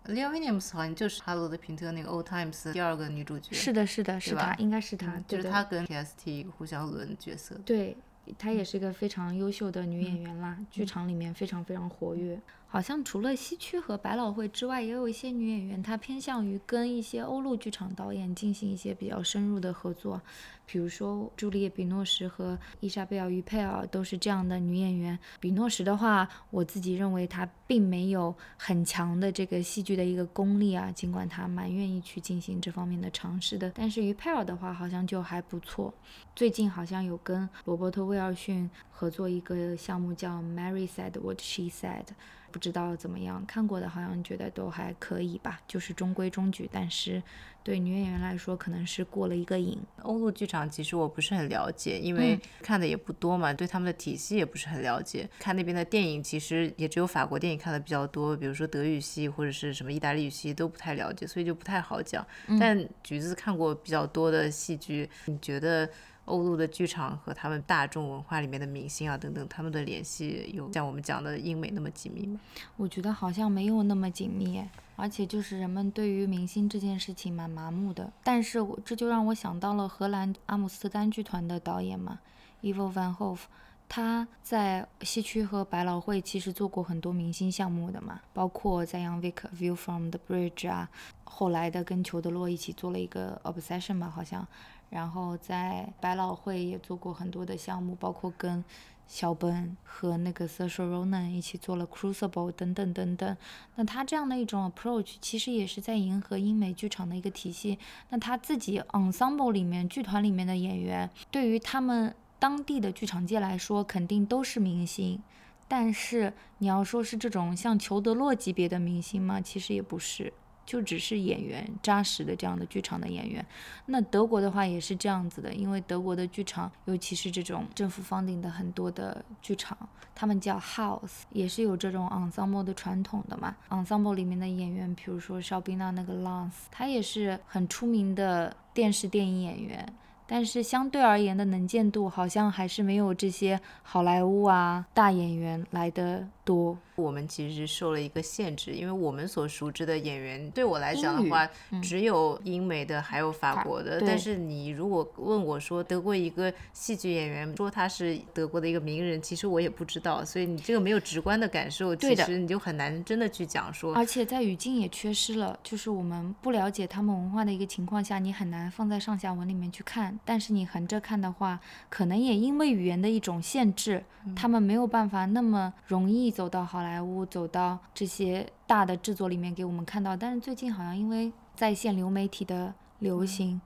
[0.07, 3.55] Leah Williams 好像就是《哈罗的平特》那个《Old Times》第二个女主角。
[3.55, 5.17] 是的，是的，是她，应该是她。
[5.29, 7.55] 就是她跟 K.S.T 互相轮角色。
[7.65, 7.97] 对，
[8.37, 12.41] 她也是一个非常优秀的女演员啦，剧场里面非常非常活跃。
[12.73, 20.19] 好像除了西区和百老汇之外，也有一些女演员，她偏向于跟一些欧陆剧场导演进行一些比较深入的合作。
[20.65, 25.19] 比如说，朱丽叶·比诺什和伊莎贝尔·于佩尔都是这样的女演员。
[25.39, 33.71] 比诺什的话，我自己认为她并没有很强的这个戏剧的一个功力啊，尽管她蛮愿意去进行这方面的尝试的。
[33.75, 35.93] 但是于佩尔的话，好像就还不错。
[36.35, 42.05] 最近好像有跟罗伯特·威尔逊合作一个项目，叫《Mary Said What She Said》。
[42.53, 43.45] 不知道怎么样。
[43.47, 46.69] 看过的好像觉得都还可以吧，就是中规中矩。
[46.71, 47.23] 但是
[47.65, 49.79] 对女演员来说，可能是过了一个瘾。
[50.03, 55.29] 欧陆剧场其实我不是很了解，因为看的也不多嘛，对他们的体系也不是很了解。
[55.39, 62.27] 看那边的电影，其实也只有法国电影看的比较多，比如说德语系或者是什么意大利语系都不太了解，所以就不太好讲。
[62.61, 65.89] 但橘子看过比较多的戏剧，你觉得？
[66.33, 72.41] 欧陆的剧场和他们大众文化里面的明星啊等等，他们的联系有像我们讲的英美那么紧密吗？
[72.79, 74.65] 我觉得好像没有那么紧密，
[74.97, 78.11] 而且就是人们对于明星这件事情蛮麻木的。
[78.25, 82.19] 但是我这就让我想到了荷兰阿姆斯特丹剧团的导演嘛
[82.63, 83.43] ，Evo Van Hove，
[83.87, 90.89] 他在西区和百老汇其实做过很多明星项目的嘛，包括在 Young Vic View from the Bridge 啊，
[91.25, 94.49] 后来的跟裘德洛一起做了一个 Obsession 吧，好像。
[94.93, 98.63] 然后在百老汇也做过很多的项目，包括跟
[99.07, 103.37] 小本和那个 s a s h a Ronan 一起做了 Crucible 等等等等。
[103.77, 107.79] 那他这样的一种 approach，其实也是在迎合英美剧场的一个体系。
[108.11, 115.23] 那他自己 ensemble 里面剧团里面的演员，对于他们当地的剧场界来说，肯定都是明星。
[115.67, 119.41] 但是你要说是这种像裘德洛级别的明星吗？
[119.41, 120.31] 其实也不是。
[120.65, 123.45] 就只是演员扎实的这样的剧场的演员，
[123.87, 129.77] 那德国的话也是这样子的，因为德国的剧场，尤其是这种政府方顶的很多的剧场，
[130.15, 133.55] 他们叫 house，也是有这种 ensemble 的传统的嘛。
[133.71, 139.87] ensemble 里面的演员，比如说邵宾娜那个 Lance，他也是很出名的电视电影演员。
[140.25, 146.77] 但是相对而言的能见度好像还是没有这些好莱坞啊大演员来的多。
[146.95, 151.49] 我们其实受了一个限制，因为我们所熟知的演员，对我来讲的话，
[151.83, 154.01] 只有英美的，还有法国的。
[154.07, 160.23] 但是你如果问我说德国一个戏剧演员，说他是德国的一个名人，其实我也不知道。
[160.23, 163.95] 所以你这个没有直观的感受，其实你就很难真的去讲说。
[163.95, 170.17] 而且在语境也缺失了，就是我们不了解他们文化的一个情况下，你很难放在上下文里面去看。
[170.27, 174.05] 但是你横着看的话，可能也因为语言的一种限制，
[174.37, 180.17] 他们没有办法那么容易走到好莱坞，走到这些大的制作里面给我们看到。
[180.17, 183.61] 但是最近好像因为在线流媒体的流行，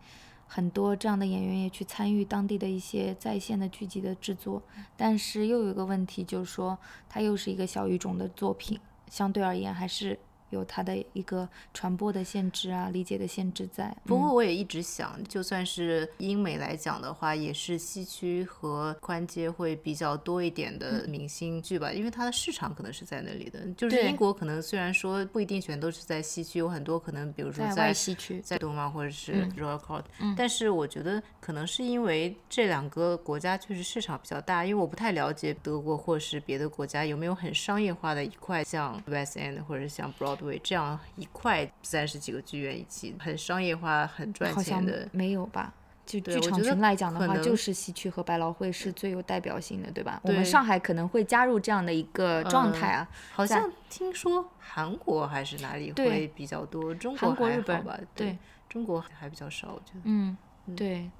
[0.46, 4.60] 很多这样的演员也去参与当地的一些在线的剧集的制作。
[4.96, 6.76] 但是又有一个问题，就是说
[7.08, 10.18] 它又是一个小语种的作品，相对而言还是。
[10.56, 13.94] 有它的一个传播的限制啊，理解的限制在。
[14.04, 23.60] 不过我也一直想，就算是英美来讲的话，也是西区和宽街会比较多一点的明星剧吧，因为它的市场可能是在那里的。
[23.76, 30.04] 就是英国可能虽然说不一定全都是在西区，有很多可能，比如说在西区，在东嘛，或者是 Royal Court。
[30.36, 40.36] 但是我觉得可能是因为这两个国家确实市场比较大，因为我不太了解德国或是别的国家有没有很商业化的一块，像 West End 或者像 Broad。
[40.46, 45.74] 对，这样一块三十几个剧院一起，很商业化、很赚钱的，没有吧？
[46.06, 50.20] 就剧场群来讲的话，就是西区和百老汇是最有代表性的，对吧？
[50.22, 53.08] 我们上海可能会加入这样的一个状态啊。
[53.32, 57.98] 好像听说韩国还是哪里会比较多，中国还好吧？
[58.14, 58.38] 对，
[58.68, 60.00] 中国还比较少，我觉得。
[60.04, 60.36] 嗯，
[60.76, 61.10] 对。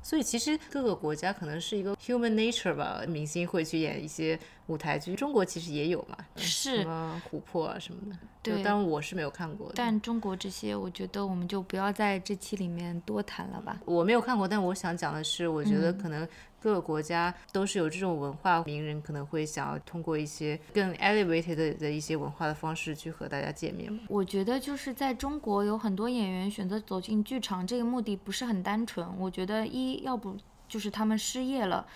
[0.00, 4.38] 所以其实各个国家可能是一个 human nature 吧，明星会去演一些
[4.68, 5.14] 舞台剧。
[5.14, 8.16] 中国其实也有嘛，是什么琥珀啊什么的。
[8.40, 9.70] 对，当然我是没有看过。
[9.74, 13.78] 但中国这些，我觉得我们就不要在这期里面多谈了吧。
[13.84, 16.26] 我没有看过，但我想讲的是，我觉得可能。
[16.60, 24.00] 各个国家都是有这种文化，名人可能会想要通过一些更 elevated 的一些文化的方式去和大家见面嘛。
[24.08, 29.08] 我觉得就是在中国有很多演员选择走进剧场，这个目的不是很单纯。
[29.20, 30.36] 我觉得一要不
[30.68, 31.86] 就是他们失业了，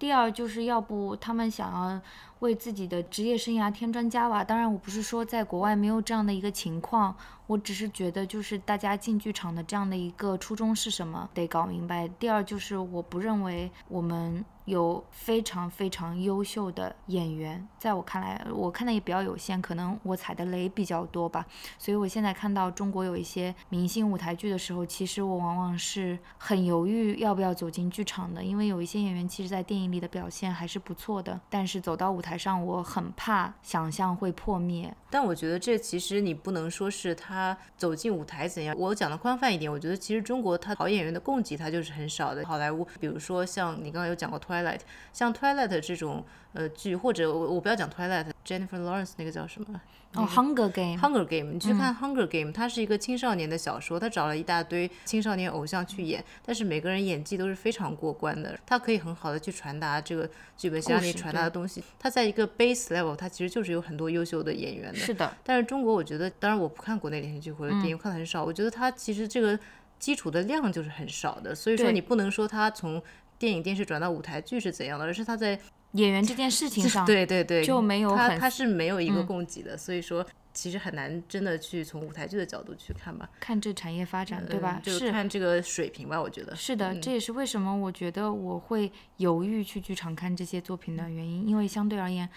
[0.00, 2.00] 第二就是要不他们想要
[2.40, 4.44] 为自己的职业生涯添砖加瓦。
[4.44, 7.16] 当然，我不是说在国外没有这样的一个情况。
[7.46, 12.06] 我只是觉得，就是大家进剧场的这样的一个初衷是什么，得搞明白。
[12.06, 21.44] 第二，就是我不认为我们有非常非常优秀的演员，在我看来，我看的也比较有限，可能我踩的雷比较多吧。
[21.76, 34.94] 所以我现在看到中国有一些明星舞台剧的时候，其实我往往是很犹豫要不要走进剧场的，因为有一些演员其实在电影里的表现还是不错的，但是走到舞台台上，我很怕想象会破灭。
[35.10, 37.10] 但我觉得这其实你不能说是。
[37.22, 38.74] 他走进舞台怎样？
[38.78, 42.46] 我讲的宽泛一点，我觉得其实中国他好演员的供给他就是很少的。
[42.46, 44.80] 好莱坞，比如说像你刚刚有讲过 Twilight，
[45.12, 49.80] 像 Twilight 这种呃剧，或者我我不要讲 Twilight，Jennifer Lawrence 那个叫什么？
[50.14, 61.80] 哦，Hunger Game，Hunger Game，你去看 Hunger Game，它是一个青少年的小说，他找了一大堆青少年偶像去演，但是每个人演技都是非常过关的，他可以很好的去传达这个剧本想让你传达的东西。
[61.96, 64.98] 他在在一个 base level，它其实就是有很多优秀的演员的。
[64.98, 65.34] 是的。
[65.42, 68.44] 但是中国，我觉得，当然我不看国内连续剧或者电影，看的很少。
[68.44, 69.58] 我觉得它其实这个
[69.98, 73.02] 基础的量就是很少的，所以说你不能说它从
[73.38, 75.58] 电影电视转到舞台剧是怎样的，而是它在
[75.92, 80.26] 演员这件事情上，对对对，就没有他他是没有一个供给的，所以说。
[80.52, 84.82] 其实很难真的去从舞台剧的角度去看吧，看这产业发展，对吧？
[84.84, 86.92] 是看这个水平吧，我觉得是的。
[86.98, 92.28] 这也是为什么我觉得我会犹豫去剧场看这些作品的原因，因为相对而言，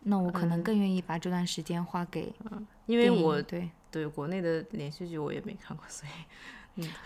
[0.00, 2.30] 那我可能更愿意把这段时间花给，
[2.84, 6.12] 因为我对对国内的连续剧我也没看过，所以。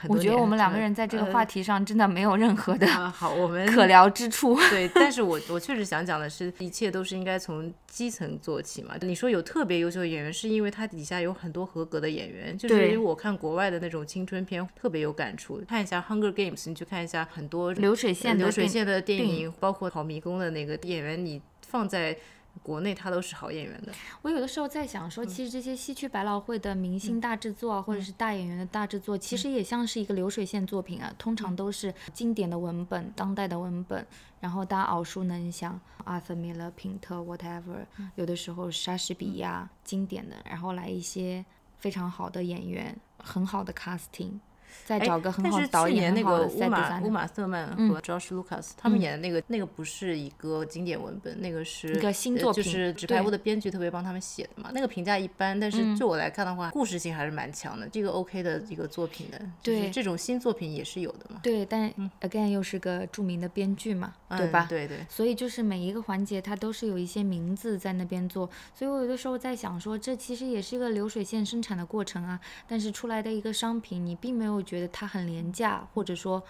[0.09, 4.59] 我觉得我们两个人在这个话题上真的没有任何的好我们可聊之处。
[4.71, 8.95] 对， 但是我我确实想讲的是，一切都是应该从基层做起嘛。
[9.03, 12.57] 你说有特别优秀的演员，是因为他底下有很多合格的演员。
[12.57, 22.16] 就是因为我看国外的那种青春片特别有感触，看一下《Hunger Games》，你去看一下很多流水线流水线的电影，包括跑迷宫的那个演员，你放在。
[22.62, 23.92] 国内他都是好演员的。
[24.22, 31.12] 我有的时候在想说，其实这些西区百老汇的明星大制作啊，或者是大演员的大制作，其实也像是一个流水线作品啊。
[31.18, 34.06] 通常都是经典的文本、当代的文本，
[34.40, 37.84] 然后大家耳熟能详，阿瑟米勒、品特，whatever。
[38.16, 41.44] 有的时候莎士比亚经典的，然后来一些
[41.78, 44.38] 非常好的演员，很好的 casting。
[44.85, 54.71] 再找个很好的导演，那个乌马乌马瑟曼和 Josh Lucas 他们演的那个那个不是一个经典文本，那个是一个新作品，就是纸牌屋的编剧特别帮他们写的嘛。
[54.73, 59.41] 那个评价一般，但是就我来看的话，故事性还是蛮强的，这个 OK 的一个作品的。
[59.62, 61.41] 对，这种新作品也是有的嘛。
[61.43, 64.66] 对，但 Again 又是个著名的编剧嘛，对吧？
[64.69, 64.99] 对对。
[65.09, 72.39] 所以就是每一个环节它都是有一些名字在那边做，所以我有的时候在想说，这其实也是一个流水线生产的过程啊。
[72.66, 75.86] 但是出来的一个商品，你并没有觉得它很廉价。
[75.94, 76.42] 或者说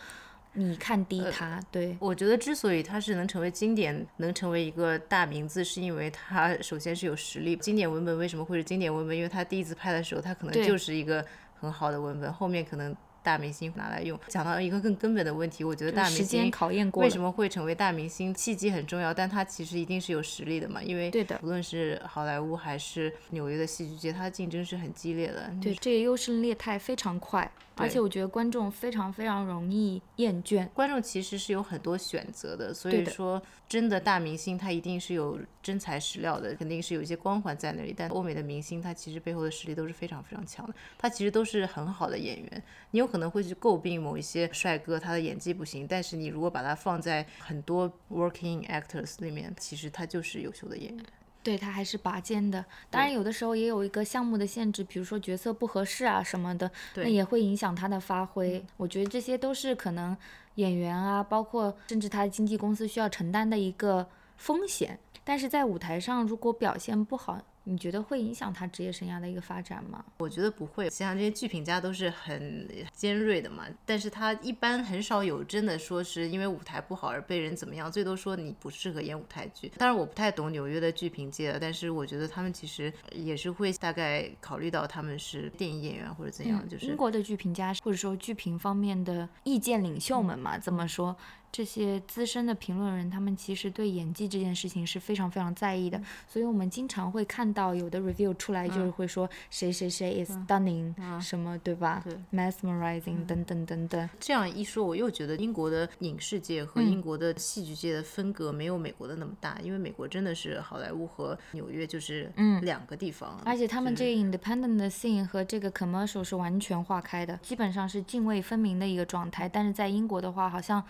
[0.55, 7.57] 你看低它，对我觉得之所以它是能成为经典，能成为一个大名字，是因为它首先是有实力。
[7.57, 9.17] 经典文本为什么会是经典文本？
[9.17, 11.25] 因为它第一次拍的时候，它可能就是一个
[11.61, 12.95] 很好的文本，后面可能。
[13.21, 25.53] 大明星拿来用，讲到一个更根本的问题，我觉得大明星考验过为什么会成为大明星，契机很重要，但他其实一定是有实力的嘛，因为对的，无论是好莱坞还是纽约的戏剧界，它的竞争是很激烈的。
[25.61, 30.67] 对，这个优胜劣汰非常快，而且我觉得观众非常非常容易厌倦。
[30.69, 37.95] 观众其实是有很多选择的，所以说真的大明星他一定是有真材实料的，肯定是有一些光环在那里。
[37.97, 43.29] 但欧美的明星他其实背后的实力都是非常非常强的，他其实都是很好的演员，你有可能。
[43.29, 45.87] 会去诟病某一些帅哥，他的演技不行。
[45.87, 51.05] 但是你如果把他放在很多 working actors 里面，其实他就是优秀的演员。
[51.43, 52.65] 对他还是拔尖的。
[52.91, 58.65] 当然有的时候也有一个项目的限制，比如说角色不合适啊什么的，那也会影响他的发挥。
[58.77, 60.17] 我觉得这些都是可能
[60.57, 64.99] 演员啊，包括甚至他的经纪公司需要承担的一个风险。
[65.25, 67.39] 但是在舞台上如果表现不好，
[67.69, 70.03] 你觉得会影响他职业生涯的一个发展吗？
[70.21, 79.71] 我觉得不会，像这些剧评家都是很尖锐的嘛，但是他一般很少有真的说是因为舞台不好而被人怎么样，最多说你不适合演舞台剧。
[79.77, 91.15] 当然我不太懂纽约的剧评界，但是我觉得他们其实也是会大概考虑到他们是电影演员或者怎样，就是英国的剧评家或者说剧评方面的意见领袖们嘛，这么说。
[91.51, 104.09] 这些资深的评论人，他们其实对演技这件事情是非常非常在意的，所以我们经常会看到有的 review 出来就是会说谁谁谁 is stunning 什么，对吧？mesmerizing 等等等等。
[104.21, 112.31] 这样一说，我又觉得英国的影视界和英国的戏剧界的分隔没有美国的那么大，因为美国真的是好莱坞和纽约就是
[112.63, 119.49] 两个地方，而且他们这个 independent 的 scene 和这个 commercial 是完全划开的，基本上是泾渭分明的一个状态。
[119.49, 120.85] 但是在英国的话，好像。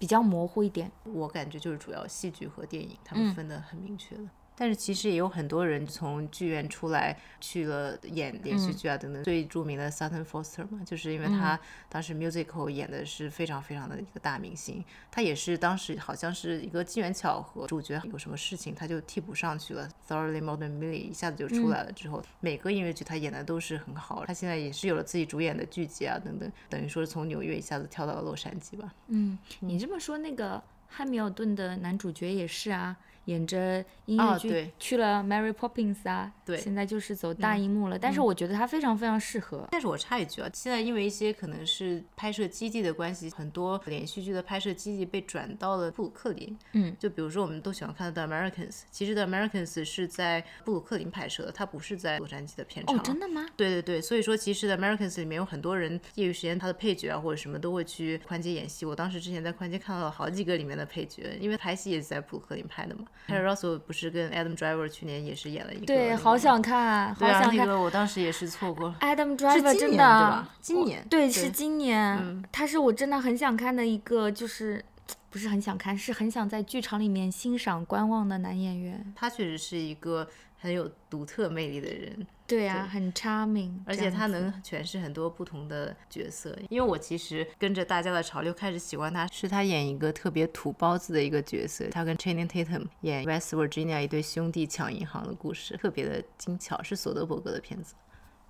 [0.00, 4.30] 比较模糊一点，我感觉就是主要戏剧和电影，他们分得很明确了。
[4.60, 9.24] 但是其实也有很多人从剧院出来去了演连续剧啊等等。
[9.24, 11.58] 最著名的 Sutton Foster 嘛，就是因为他
[11.88, 14.84] 当时 musical 演的是非常非常的一个大明星。
[15.10, 19.88] 他也是当时好像是一个机缘巧合，主角有什么事情他就替补上去了。
[20.06, 24.26] Thoroughly Modern Millie 一下子就出来了之后，每个音乐剧他演的都是很好。
[24.26, 28.92] 他现在也是有了自己主演的剧集啊等等，等于说是从纽约一下子跳到了洛杉矶吧。
[29.06, 32.94] 嗯，你这么说，那个汉密尔顿的男主角也是啊。
[33.26, 37.98] 演着音乐剧去了 Mary Poppins 啊，对，现在就是走大荧幕了。
[37.98, 39.68] 但是我觉得他非常非常适合。
[39.70, 46.58] 但是我插一句啊，现在因为一些可能是拍摄基地的关系，很多连续剧的拍摄基地被转到了布鲁克林。
[46.72, 52.96] 嗯，就比如说我们都喜欢看的 Americans，其实的 Americans 是在布鲁克林拍摄的，它不是在洛杉矶的片场。
[52.96, 53.46] 哦，真的吗？
[53.56, 58.84] 对对对，所以说其实的 Americans 里面有很多人业余时间他的配角啊或者什么都会去宽街演戏。
[58.84, 63.04] 我当时之前在宽街看到了好几个里面的配角，因为拍戏也是在布鲁克林拍的嘛。
[63.26, 65.86] 还有 Russell 不是跟 Adam Driver 去年也是演了一个？
[65.86, 67.56] 对，好想看，好想看。
[67.56, 68.96] 那个我当时也是错过了。
[69.00, 70.54] Adam Driver 真的，对吧？
[70.60, 72.42] 今年，对，是今年。
[72.50, 74.84] 他是我真的很想看的一个，就是
[75.30, 79.12] 不是很想看，是很想在剧场里面欣赏、观望的男演员。
[79.14, 80.28] 他确实是一个。
[80.62, 86.58] 很有独特魅力的人，对啊，很 charming，而且他能诠释很多不同的角色。
[86.68, 91.86] 因为我其实跟着大家的潮流开始喜欢他，是他演一个特别土包子的一个角色。
[91.90, 97.94] 他跟 Channing Tatum 演 West Virginia 一对兄弟抢银行的故事，特别的精巧，是索德伯格的片子。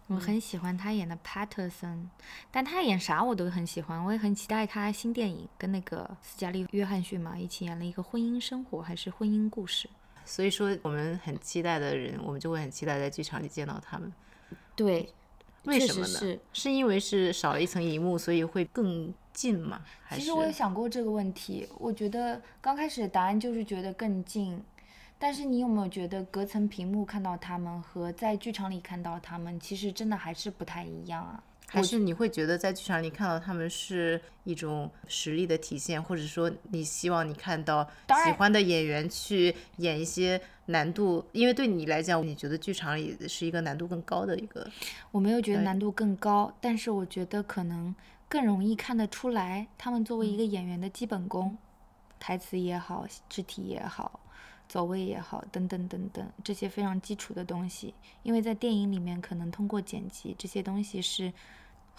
[0.07, 2.07] 我很喜欢他演的 Patterson，
[2.51, 9.89] 但他演啥我都很喜欢，我也很期待他新电影，跟那个斯嘉丽·约翰逊嘛一起演了一个婚姻生活还是婚姻故事。
[10.31, 14.13] 所以说，我们很期待的人，我们就会很期待在剧场里见到他们。
[14.77, 15.13] 对，
[15.67, 16.39] 为什么呢？
[16.53, 19.83] 是因为是少了一层荧幕，所以会更近吗？
[20.13, 21.69] 其实我也想过这个问题。
[21.77, 24.63] 我觉得刚开始的答案就是觉得更近，
[25.19, 31.43] 但是你有没有觉得隔层屏幕看到他们和在剧场里看到他们，其实真的还是不太一样啊？
[31.73, 37.89] 还是你会觉得在剧场里看到他们是一种实力的体现，或者说你希望你看到
[38.25, 44.69] 喜欢的演员去演一些难度，因为对你来讲，你觉得剧场里是一个难度更高的一个。
[45.13, 47.95] 我没有觉得难度更高，但是我觉得可能
[48.29, 51.57] 更容易看得出来，他们作为一个演员的基本功，
[52.19, 54.19] 台词也好，肢体也好，
[54.69, 57.95] 走位也好，等等等等这些非常基础的东西，
[58.25, 61.33] 因为在电影里面可能通过剪辑这些东西是。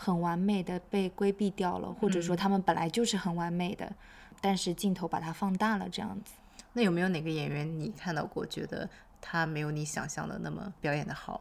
[0.03, 3.93] 很完美的被规避掉了，或者说他们本来就是很完美的，
[4.41, 6.33] 但是镜头把它放大了，这样子。
[6.73, 8.89] 那有没有哪个演员你看到过，觉得
[9.21, 11.39] 他没有你想象的那么表演的好？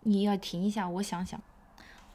[0.00, 1.38] 你要停一下，我想想，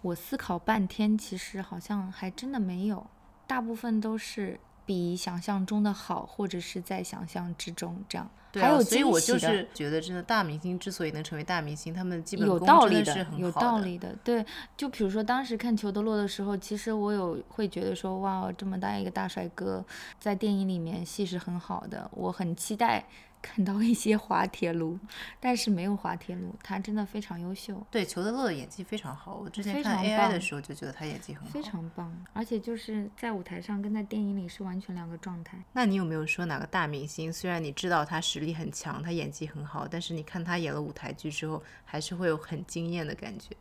[0.02, 3.06] 我思考半天，其实好像还真的没有，
[3.46, 4.60] 大部分都是。
[4.92, 14.14] 比想象中的好，或者是在想象之中这样，还有所以我就是觉得，真的大明星之所以能成为大明星，他们基本有道理的，有道理的。
[14.22, 19.86] 对，就比如说当时看裘德洛的时候，其实我有会觉得说，哇，这么大一个大帅哥，
[20.20, 23.06] 在电影里面戏是很好的，我很期待。
[23.42, 25.00] 看到一些滑铁卢，
[25.40, 27.82] 但是没有滑铁卢，他真的非常优秀。
[27.90, 32.16] 对，裘德洛的演技非常好，我之前看 AI 的时候就觉得他演技很好，非常棒。
[32.34, 35.58] 而且就是在舞台上跟在电影里是完全两个状态。
[35.74, 43.56] 那你有没有说哪个大明星，虽然你知道他实力很强，他演技很好，但是你看他演了舞台剧之后，还是会有很惊艳的感觉？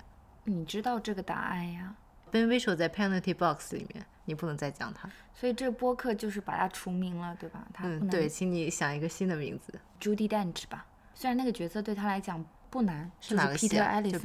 [0.44, 1.94] 你知道这个答案呀
[2.30, 4.04] ？Ben Whishaw 在 Penalty Box 里面。
[4.26, 7.66] 你不能再讲他，所以这个播客就是把他除名了，对吧？
[7.74, 10.86] 他嗯，对，请你想一个新的名字，Judy Dench 吧。
[11.14, 14.20] 虽然那个角色对他来讲不难，是哪个？Peter Ellis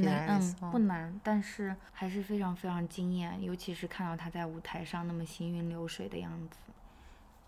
[0.62, 6.60] 嗯，不难，但是还是非常非常惊艳，尤其是看到他在舞台上那么行云流水的样子。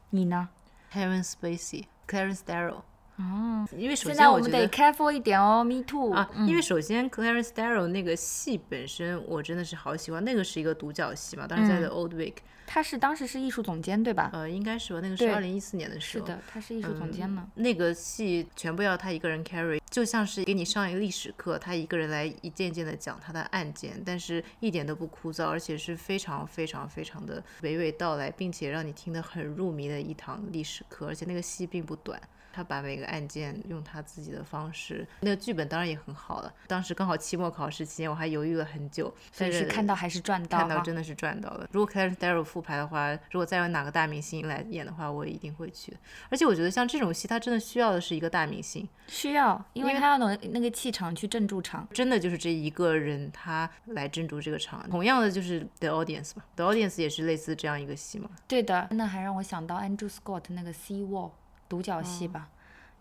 [0.09, 0.49] 你呢
[0.91, 2.81] ？Kevin Spacey，Clarence Darrow。
[3.17, 6.29] 哦，因为首先我们得 careful 一点哦，Me too 啊。
[6.47, 12.33] 因为首先 Clarence Darrow 那个戏本身我真的是好喜欢，那个是一个独角戏嘛，当时在 The Old Vic。
[12.69, 14.29] 他是当时是艺术总监对吧？
[14.33, 16.25] 呃，应该是吧，那个是二零一四年的时候。
[16.27, 17.47] 是的，他是艺术总监呢。
[17.55, 32.21] 那个戏全部要他一个人 carry，就像是给你上一个历史课，他一个人来一件件的讲他的案件，但是一点都不枯燥，而且是非常非常非常的娓娓道来，并且让你听得很入迷的一堂历史课，而且那个戏并不短。
[32.57, 36.51] 他把每个案件用他自己的方式，那个剧本当然也很好了。
[36.65, 41.69] 当时刚好期末考试期间，我还犹豫了很久，但是看到还是赚到，看到真的是赚到了。
[41.71, 45.95] 如果开始 Daryl 复排的话，如果再有哪个大明星来演的话，我也一定会去。
[46.31, 51.87] 而且我觉得像这种戏，他真的需要的是一个大明星，需要，因为他要能那个气场去镇住场。
[51.93, 54.83] 真的就是这一个人，他来镇住这个场。
[54.89, 58.31] 同样的就是 The Audience 吧，The Audience 也是类似这样一个戏嘛。
[58.47, 61.29] 对的，那还让我想到 Andrew Scott 那个 Sea Wall。
[61.67, 62.49] 独角戏吧，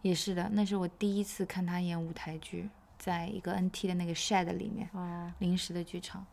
[0.02, 4.88] 也是的，那是我第一次看他演舞台剧，在一个 NT 的那个 shed 里面，
[5.38, 6.24] 临时的剧场。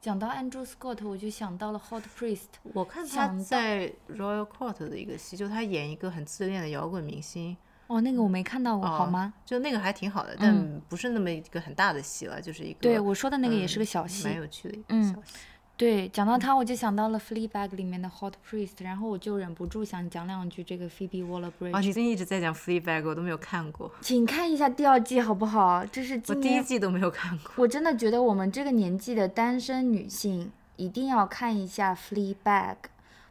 [0.00, 2.48] 讲到 Andrew Scott，我就想到了 Hot Priest。
[2.74, 7.56] 我看他在 Royal Court 的一个戏，就他演一个很自恋的摇滚明星。
[7.86, 9.32] 哦，那个我没看到过，好吗？
[9.46, 12.80] 就那个还挺好的，但不是那么一个很大的戏了，就是一个。
[12.80, 15.38] 对我说的那个也是个小戏，蛮有趣的一个小戏。
[15.76, 21.74] 对，讲到他，我就想到了《Fleabag》里面的 Hot Priest，然后我就忍不住想讲两句这个 Phoebe Waller-Bridge。
[21.74, 23.90] 啊，你最近一直在讲《Fleabag》，我都没有看过。
[24.00, 25.84] 请看一下第二季好不好？
[25.86, 27.50] 这是我第一季都没有看过。
[27.56, 32.36] 我真的觉得我们这个年纪的单身女性一定要看一下《Fleabag》，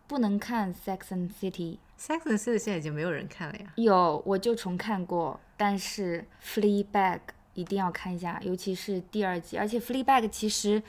[0.05, 1.51] 不能看《Sex and City》。
[1.97, 3.71] 《Sex and City》现在已经没有人看了呀。
[3.75, 6.25] 有，我就重看过，但是
[6.59, 7.15] 《Fleabag》
[7.53, 9.57] 一定要看一下，尤其是第二季。
[9.57, 10.83] 而且《Fleabag》其实。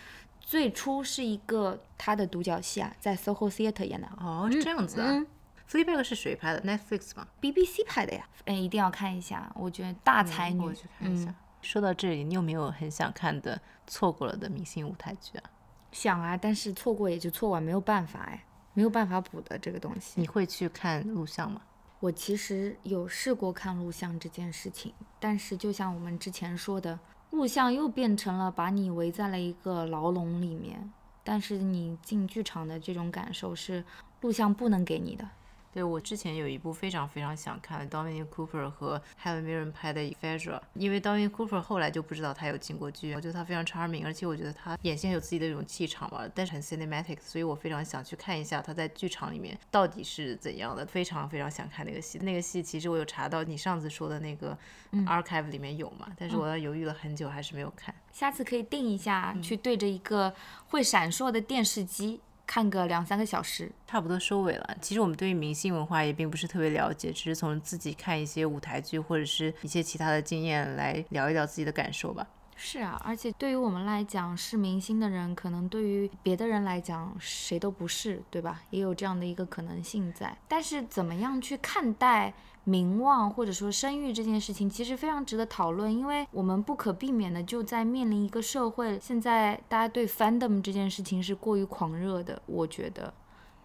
[0.46, 4.06] 最初是一个他的独角戏啊，在 SoHo Theatre 演的。
[4.18, 5.24] 哦，是这样子啊。
[5.68, 8.28] Fleabag 是谁拍的？Netflix 吗？BBC 拍的呀。
[8.44, 10.60] 哎，一定要看一下，我觉得大才女。
[10.62, 11.34] 我去看一下。
[11.62, 15.50] 说到这里，你有没有很想看的错过了的明星舞台剧啊？
[15.90, 20.20] 想啊，但是错过也就错过，没有办法哎，没有办法补的这个东西。
[20.20, 21.62] 你会去看录像吗？
[22.00, 26.98] 我其实有试过看录像这件事情，但是就像我们之前说的，
[27.34, 30.92] 录像又变成了把你围在了一个牢笼里面，
[31.24, 33.84] 但是你进剧场的这种感受是
[34.20, 35.28] 录像不能给你的。
[35.74, 52.20] 对我之前有一部非常非常想看的 Dominic Cooper 和 Helen Mirren 拍的《e e a 因为 Dominic Cooper 后来就不知道他有进过剧，我觉得他非常 charming，而且我觉得他眼线有自己的一种气场吧，但是很 cinematic，所以我非常想去看一下他在剧场里面到底是怎样的，非常非常想看那个戏。
[52.20, 54.56] 那个戏其实我有查到你上次说的那个
[54.92, 57.92] archive 里面有嘛，但是我要犹豫了很久还是没有看。
[58.12, 60.32] 下次可以定一下，去对着一个
[60.68, 62.20] 会闪烁的电视机。
[62.46, 64.76] 看个两三个小时，差不多收尾了。
[64.80, 72.26] 其实我们对于明星文化也并不是特别了解，只是从自己看一些舞台剧或者是一些其他的经验来聊一聊自己的感受吧。
[72.56, 78.62] 是啊，而且对于我们来讲，是明星的人，可能对于别的人来讲，谁都不是，对吧？
[78.70, 80.36] 也有这样的一个可能性在。
[80.46, 82.32] 但是怎么样去看待？
[82.64, 93.12] 名望或者说声誉这件事情，其实非常值得讨论，因为我们不可避免的就在面临一个社会，现在大家对 fandom 这件事情是过于狂热的，我觉得。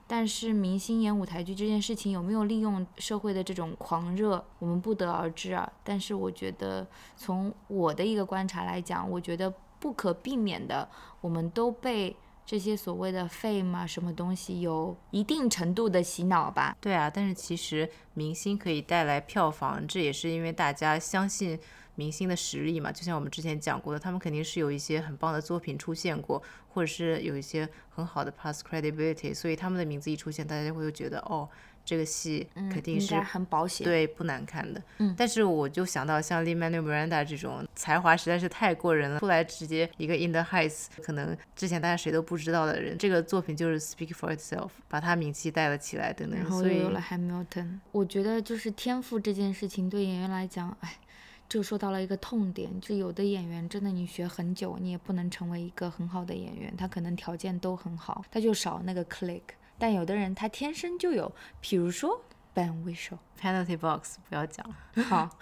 [0.05, 5.71] 但是明星演舞台剧这件事情有没有利用社会的这种狂热，我们不得而知啊。
[5.83, 6.85] 但是我觉得，
[7.15, 10.89] 从我的一个观察来讲，我觉得不可避免的，
[11.21, 12.15] 我们都被。
[12.49, 16.75] 这些所谓的 fame 啊，什么东西有一定程度的洗脑吧？
[16.81, 21.59] 对啊，但是其实明星可以带来票房，这也是因为大家相信
[21.99, 22.91] 明星的实力嘛。
[22.91, 31.47] 就像我们之前讲过的，他们肯定是有一些很棒的作品出现过，或者是有一些很好的 past credibility，所以他们的名字一出现，大家就会觉得哦。
[31.85, 34.79] 这个戏肯定是很保险，对，不难看的。
[34.99, 46.37] 嗯，但是我就想到像 Lin-Manuel Miranda 这种才华实在是太过人了，出来直接一个 In the Heights，可能之前大家谁都不知道的人，这个作品就是 Speak for itself，把他名气带了起来，等等。
[46.39, 50.99] 然后又有了 Hamilton，我觉得就是天赋这件事情对演员来讲，哎，
[51.49, 59.41] 就说到了一个痛点，就有的演员真的你学很久，你也不能成为一个很好的演员，他可能条件都很好，他就少那个 click。
[59.79, 62.21] 但有的人他天生就有，比如说
[62.53, 64.63] Ben Whishaw，Penalty Box 不要讲。
[65.05, 65.39] 好，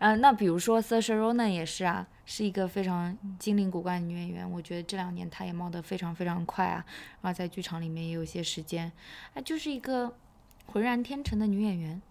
[0.00, 4.50] 嗯， 那比如说 Saoirse Ronan 也是啊，是一个非常精灵古怪的女演员。
[4.50, 6.84] 我觉得这两年她也冒得非常非常快啊，
[7.20, 8.90] 然后在剧场里面也有一些时间，
[9.34, 10.16] 啊，就是一个
[10.64, 12.02] 浑然天成的女演员。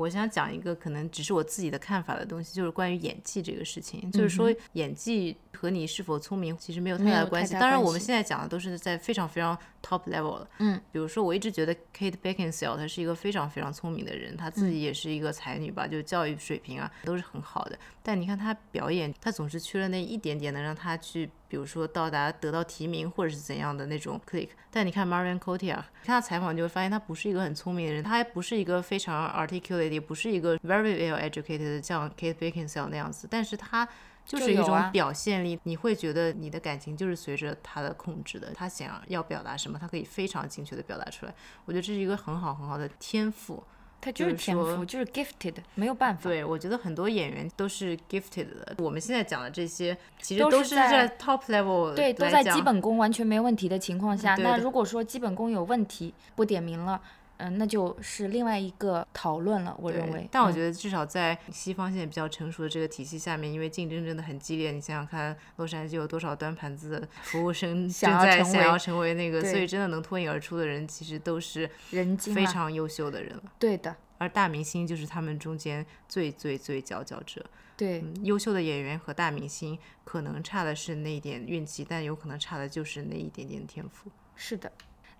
[0.00, 4.10] 我想讲一个可能只是我自己的看法的东西，就是关于演技这个事情。
[4.10, 7.52] 就是说，演技和你是否聪明其实没有太大的关系。
[7.52, 10.48] 当然，我们现在讲的都是在非常非常 top level 了。
[10.58, 17.78] 嗯，比如说，我一直觉得 Kate Beckinsale 她是一个非常非常聪明的人，她自己也是一个才女吧，就教育水平啊都是很好的。
[18.02, 21.28] 但你看她表演，她总是缺了那一点点能让她去。
[21.50, 33.86] 比如说到达得到提名或者是怎样的那种 click，但你看 Marion Cotillard，看他采访就会发现他不是一个很聪明的人，他还不是一个非常 articulate，也不是一个 very well educated，像 Kate Beckinsale 那样子，但是他
[34.24, 41.34] 就是一种表现力，你会觉得你的感情就是随着他的控制的，他想要表达什么，他可以非常精确的表达出来，
[41.64, 43.60] 我觉得这是一个很好很好的天赋。
[44.00, 46.22] 他就是天赋，就是 gifted，没有办法。
[46.22, 48.74] 对，我觉得很多演员都是 gifted 的。
[48.78, 54.34] 我们现在讲的这些，其实都是在 top level，对，都在基本功完全没问题的情况下。
[54.36, 57.00] 那如果说基本功有问题，不点名了。
[57.40, 59.74] 嗯，那就是另外一个讨论了。
[59.80, 64.70] 我认为，但我觉得至少在西方现在比较成熟的这个体系下面，因为竞争真的很激烈。
[64.70, 73.42] 你想想看，洛杉矶有多少端盘子的服务生 正在想要成为那个，所以真的能脱颖而出的人，其实都是人非常优秀的人了。
[73.58, 77.44] 对的，而大明星就是他们中间最最最佼佼者。
[77.76, 84.10] 对，优秀的演员和大明星可能差的是那一点运气，但有可能差的就是那一点点天赋。
[84.36, 84.70] 是的。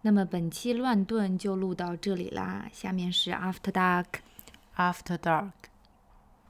[0.03, 5.53] 那么本期乱炖就录到这里啦，下面是 After Dark，After Dark。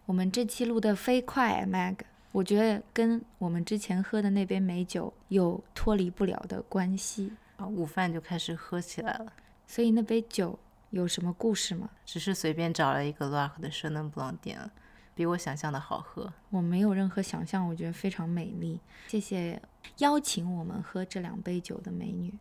[0.07, 1.97] 我们这期录的飞快，Mag，
[2.33, 7.33] 我觉得跟我们之前喝的那杯美酒有脱离不了的关系。
[7.57, 9.33] 啊，午饭就开始喝起来了。
[9.67, 10.59] 所以那杯酒
[10.91, 11.91] 有什么故事吗？
[12.05, 14.71] 只是随便找了一个 Lock 的圣能布朗点了，
[15.15, 16.33] 比我想象的好喝。
[16.51, 18.81] 我没有任何想象，我觉得非常美丽。
[19.09, 19.61] 谢谢
[19.99, 22.33] 邀请我们喝这两杯酒的美女。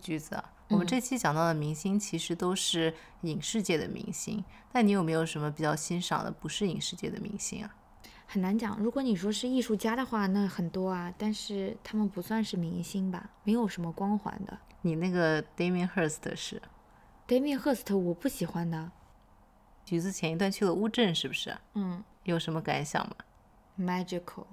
[0.00, 7.74] 句子啊，我们这期讲到的明星其实都是影视界的明星，但你有没有什么比较欣赏的不是影视界的明星啊？
[8.26, 8.78] 很难讲。
[8.78, 14.58] 如果你说是艺术家的话，那很多啊，但是他们不算是明星吧，没有什么光环的。
[14.82, 16.60] 你那个 Damien Hirst 是
[17.26, 18.92] ？Damien Hirst 我不喜欢的。
[19.84, 21.56] 橘子前一段去了乌镇，是不是？
[21.74, 22.04] 嗯。
[22.24, 23.16] 有什么感想吗
[23.80, 24.44] ？Magical。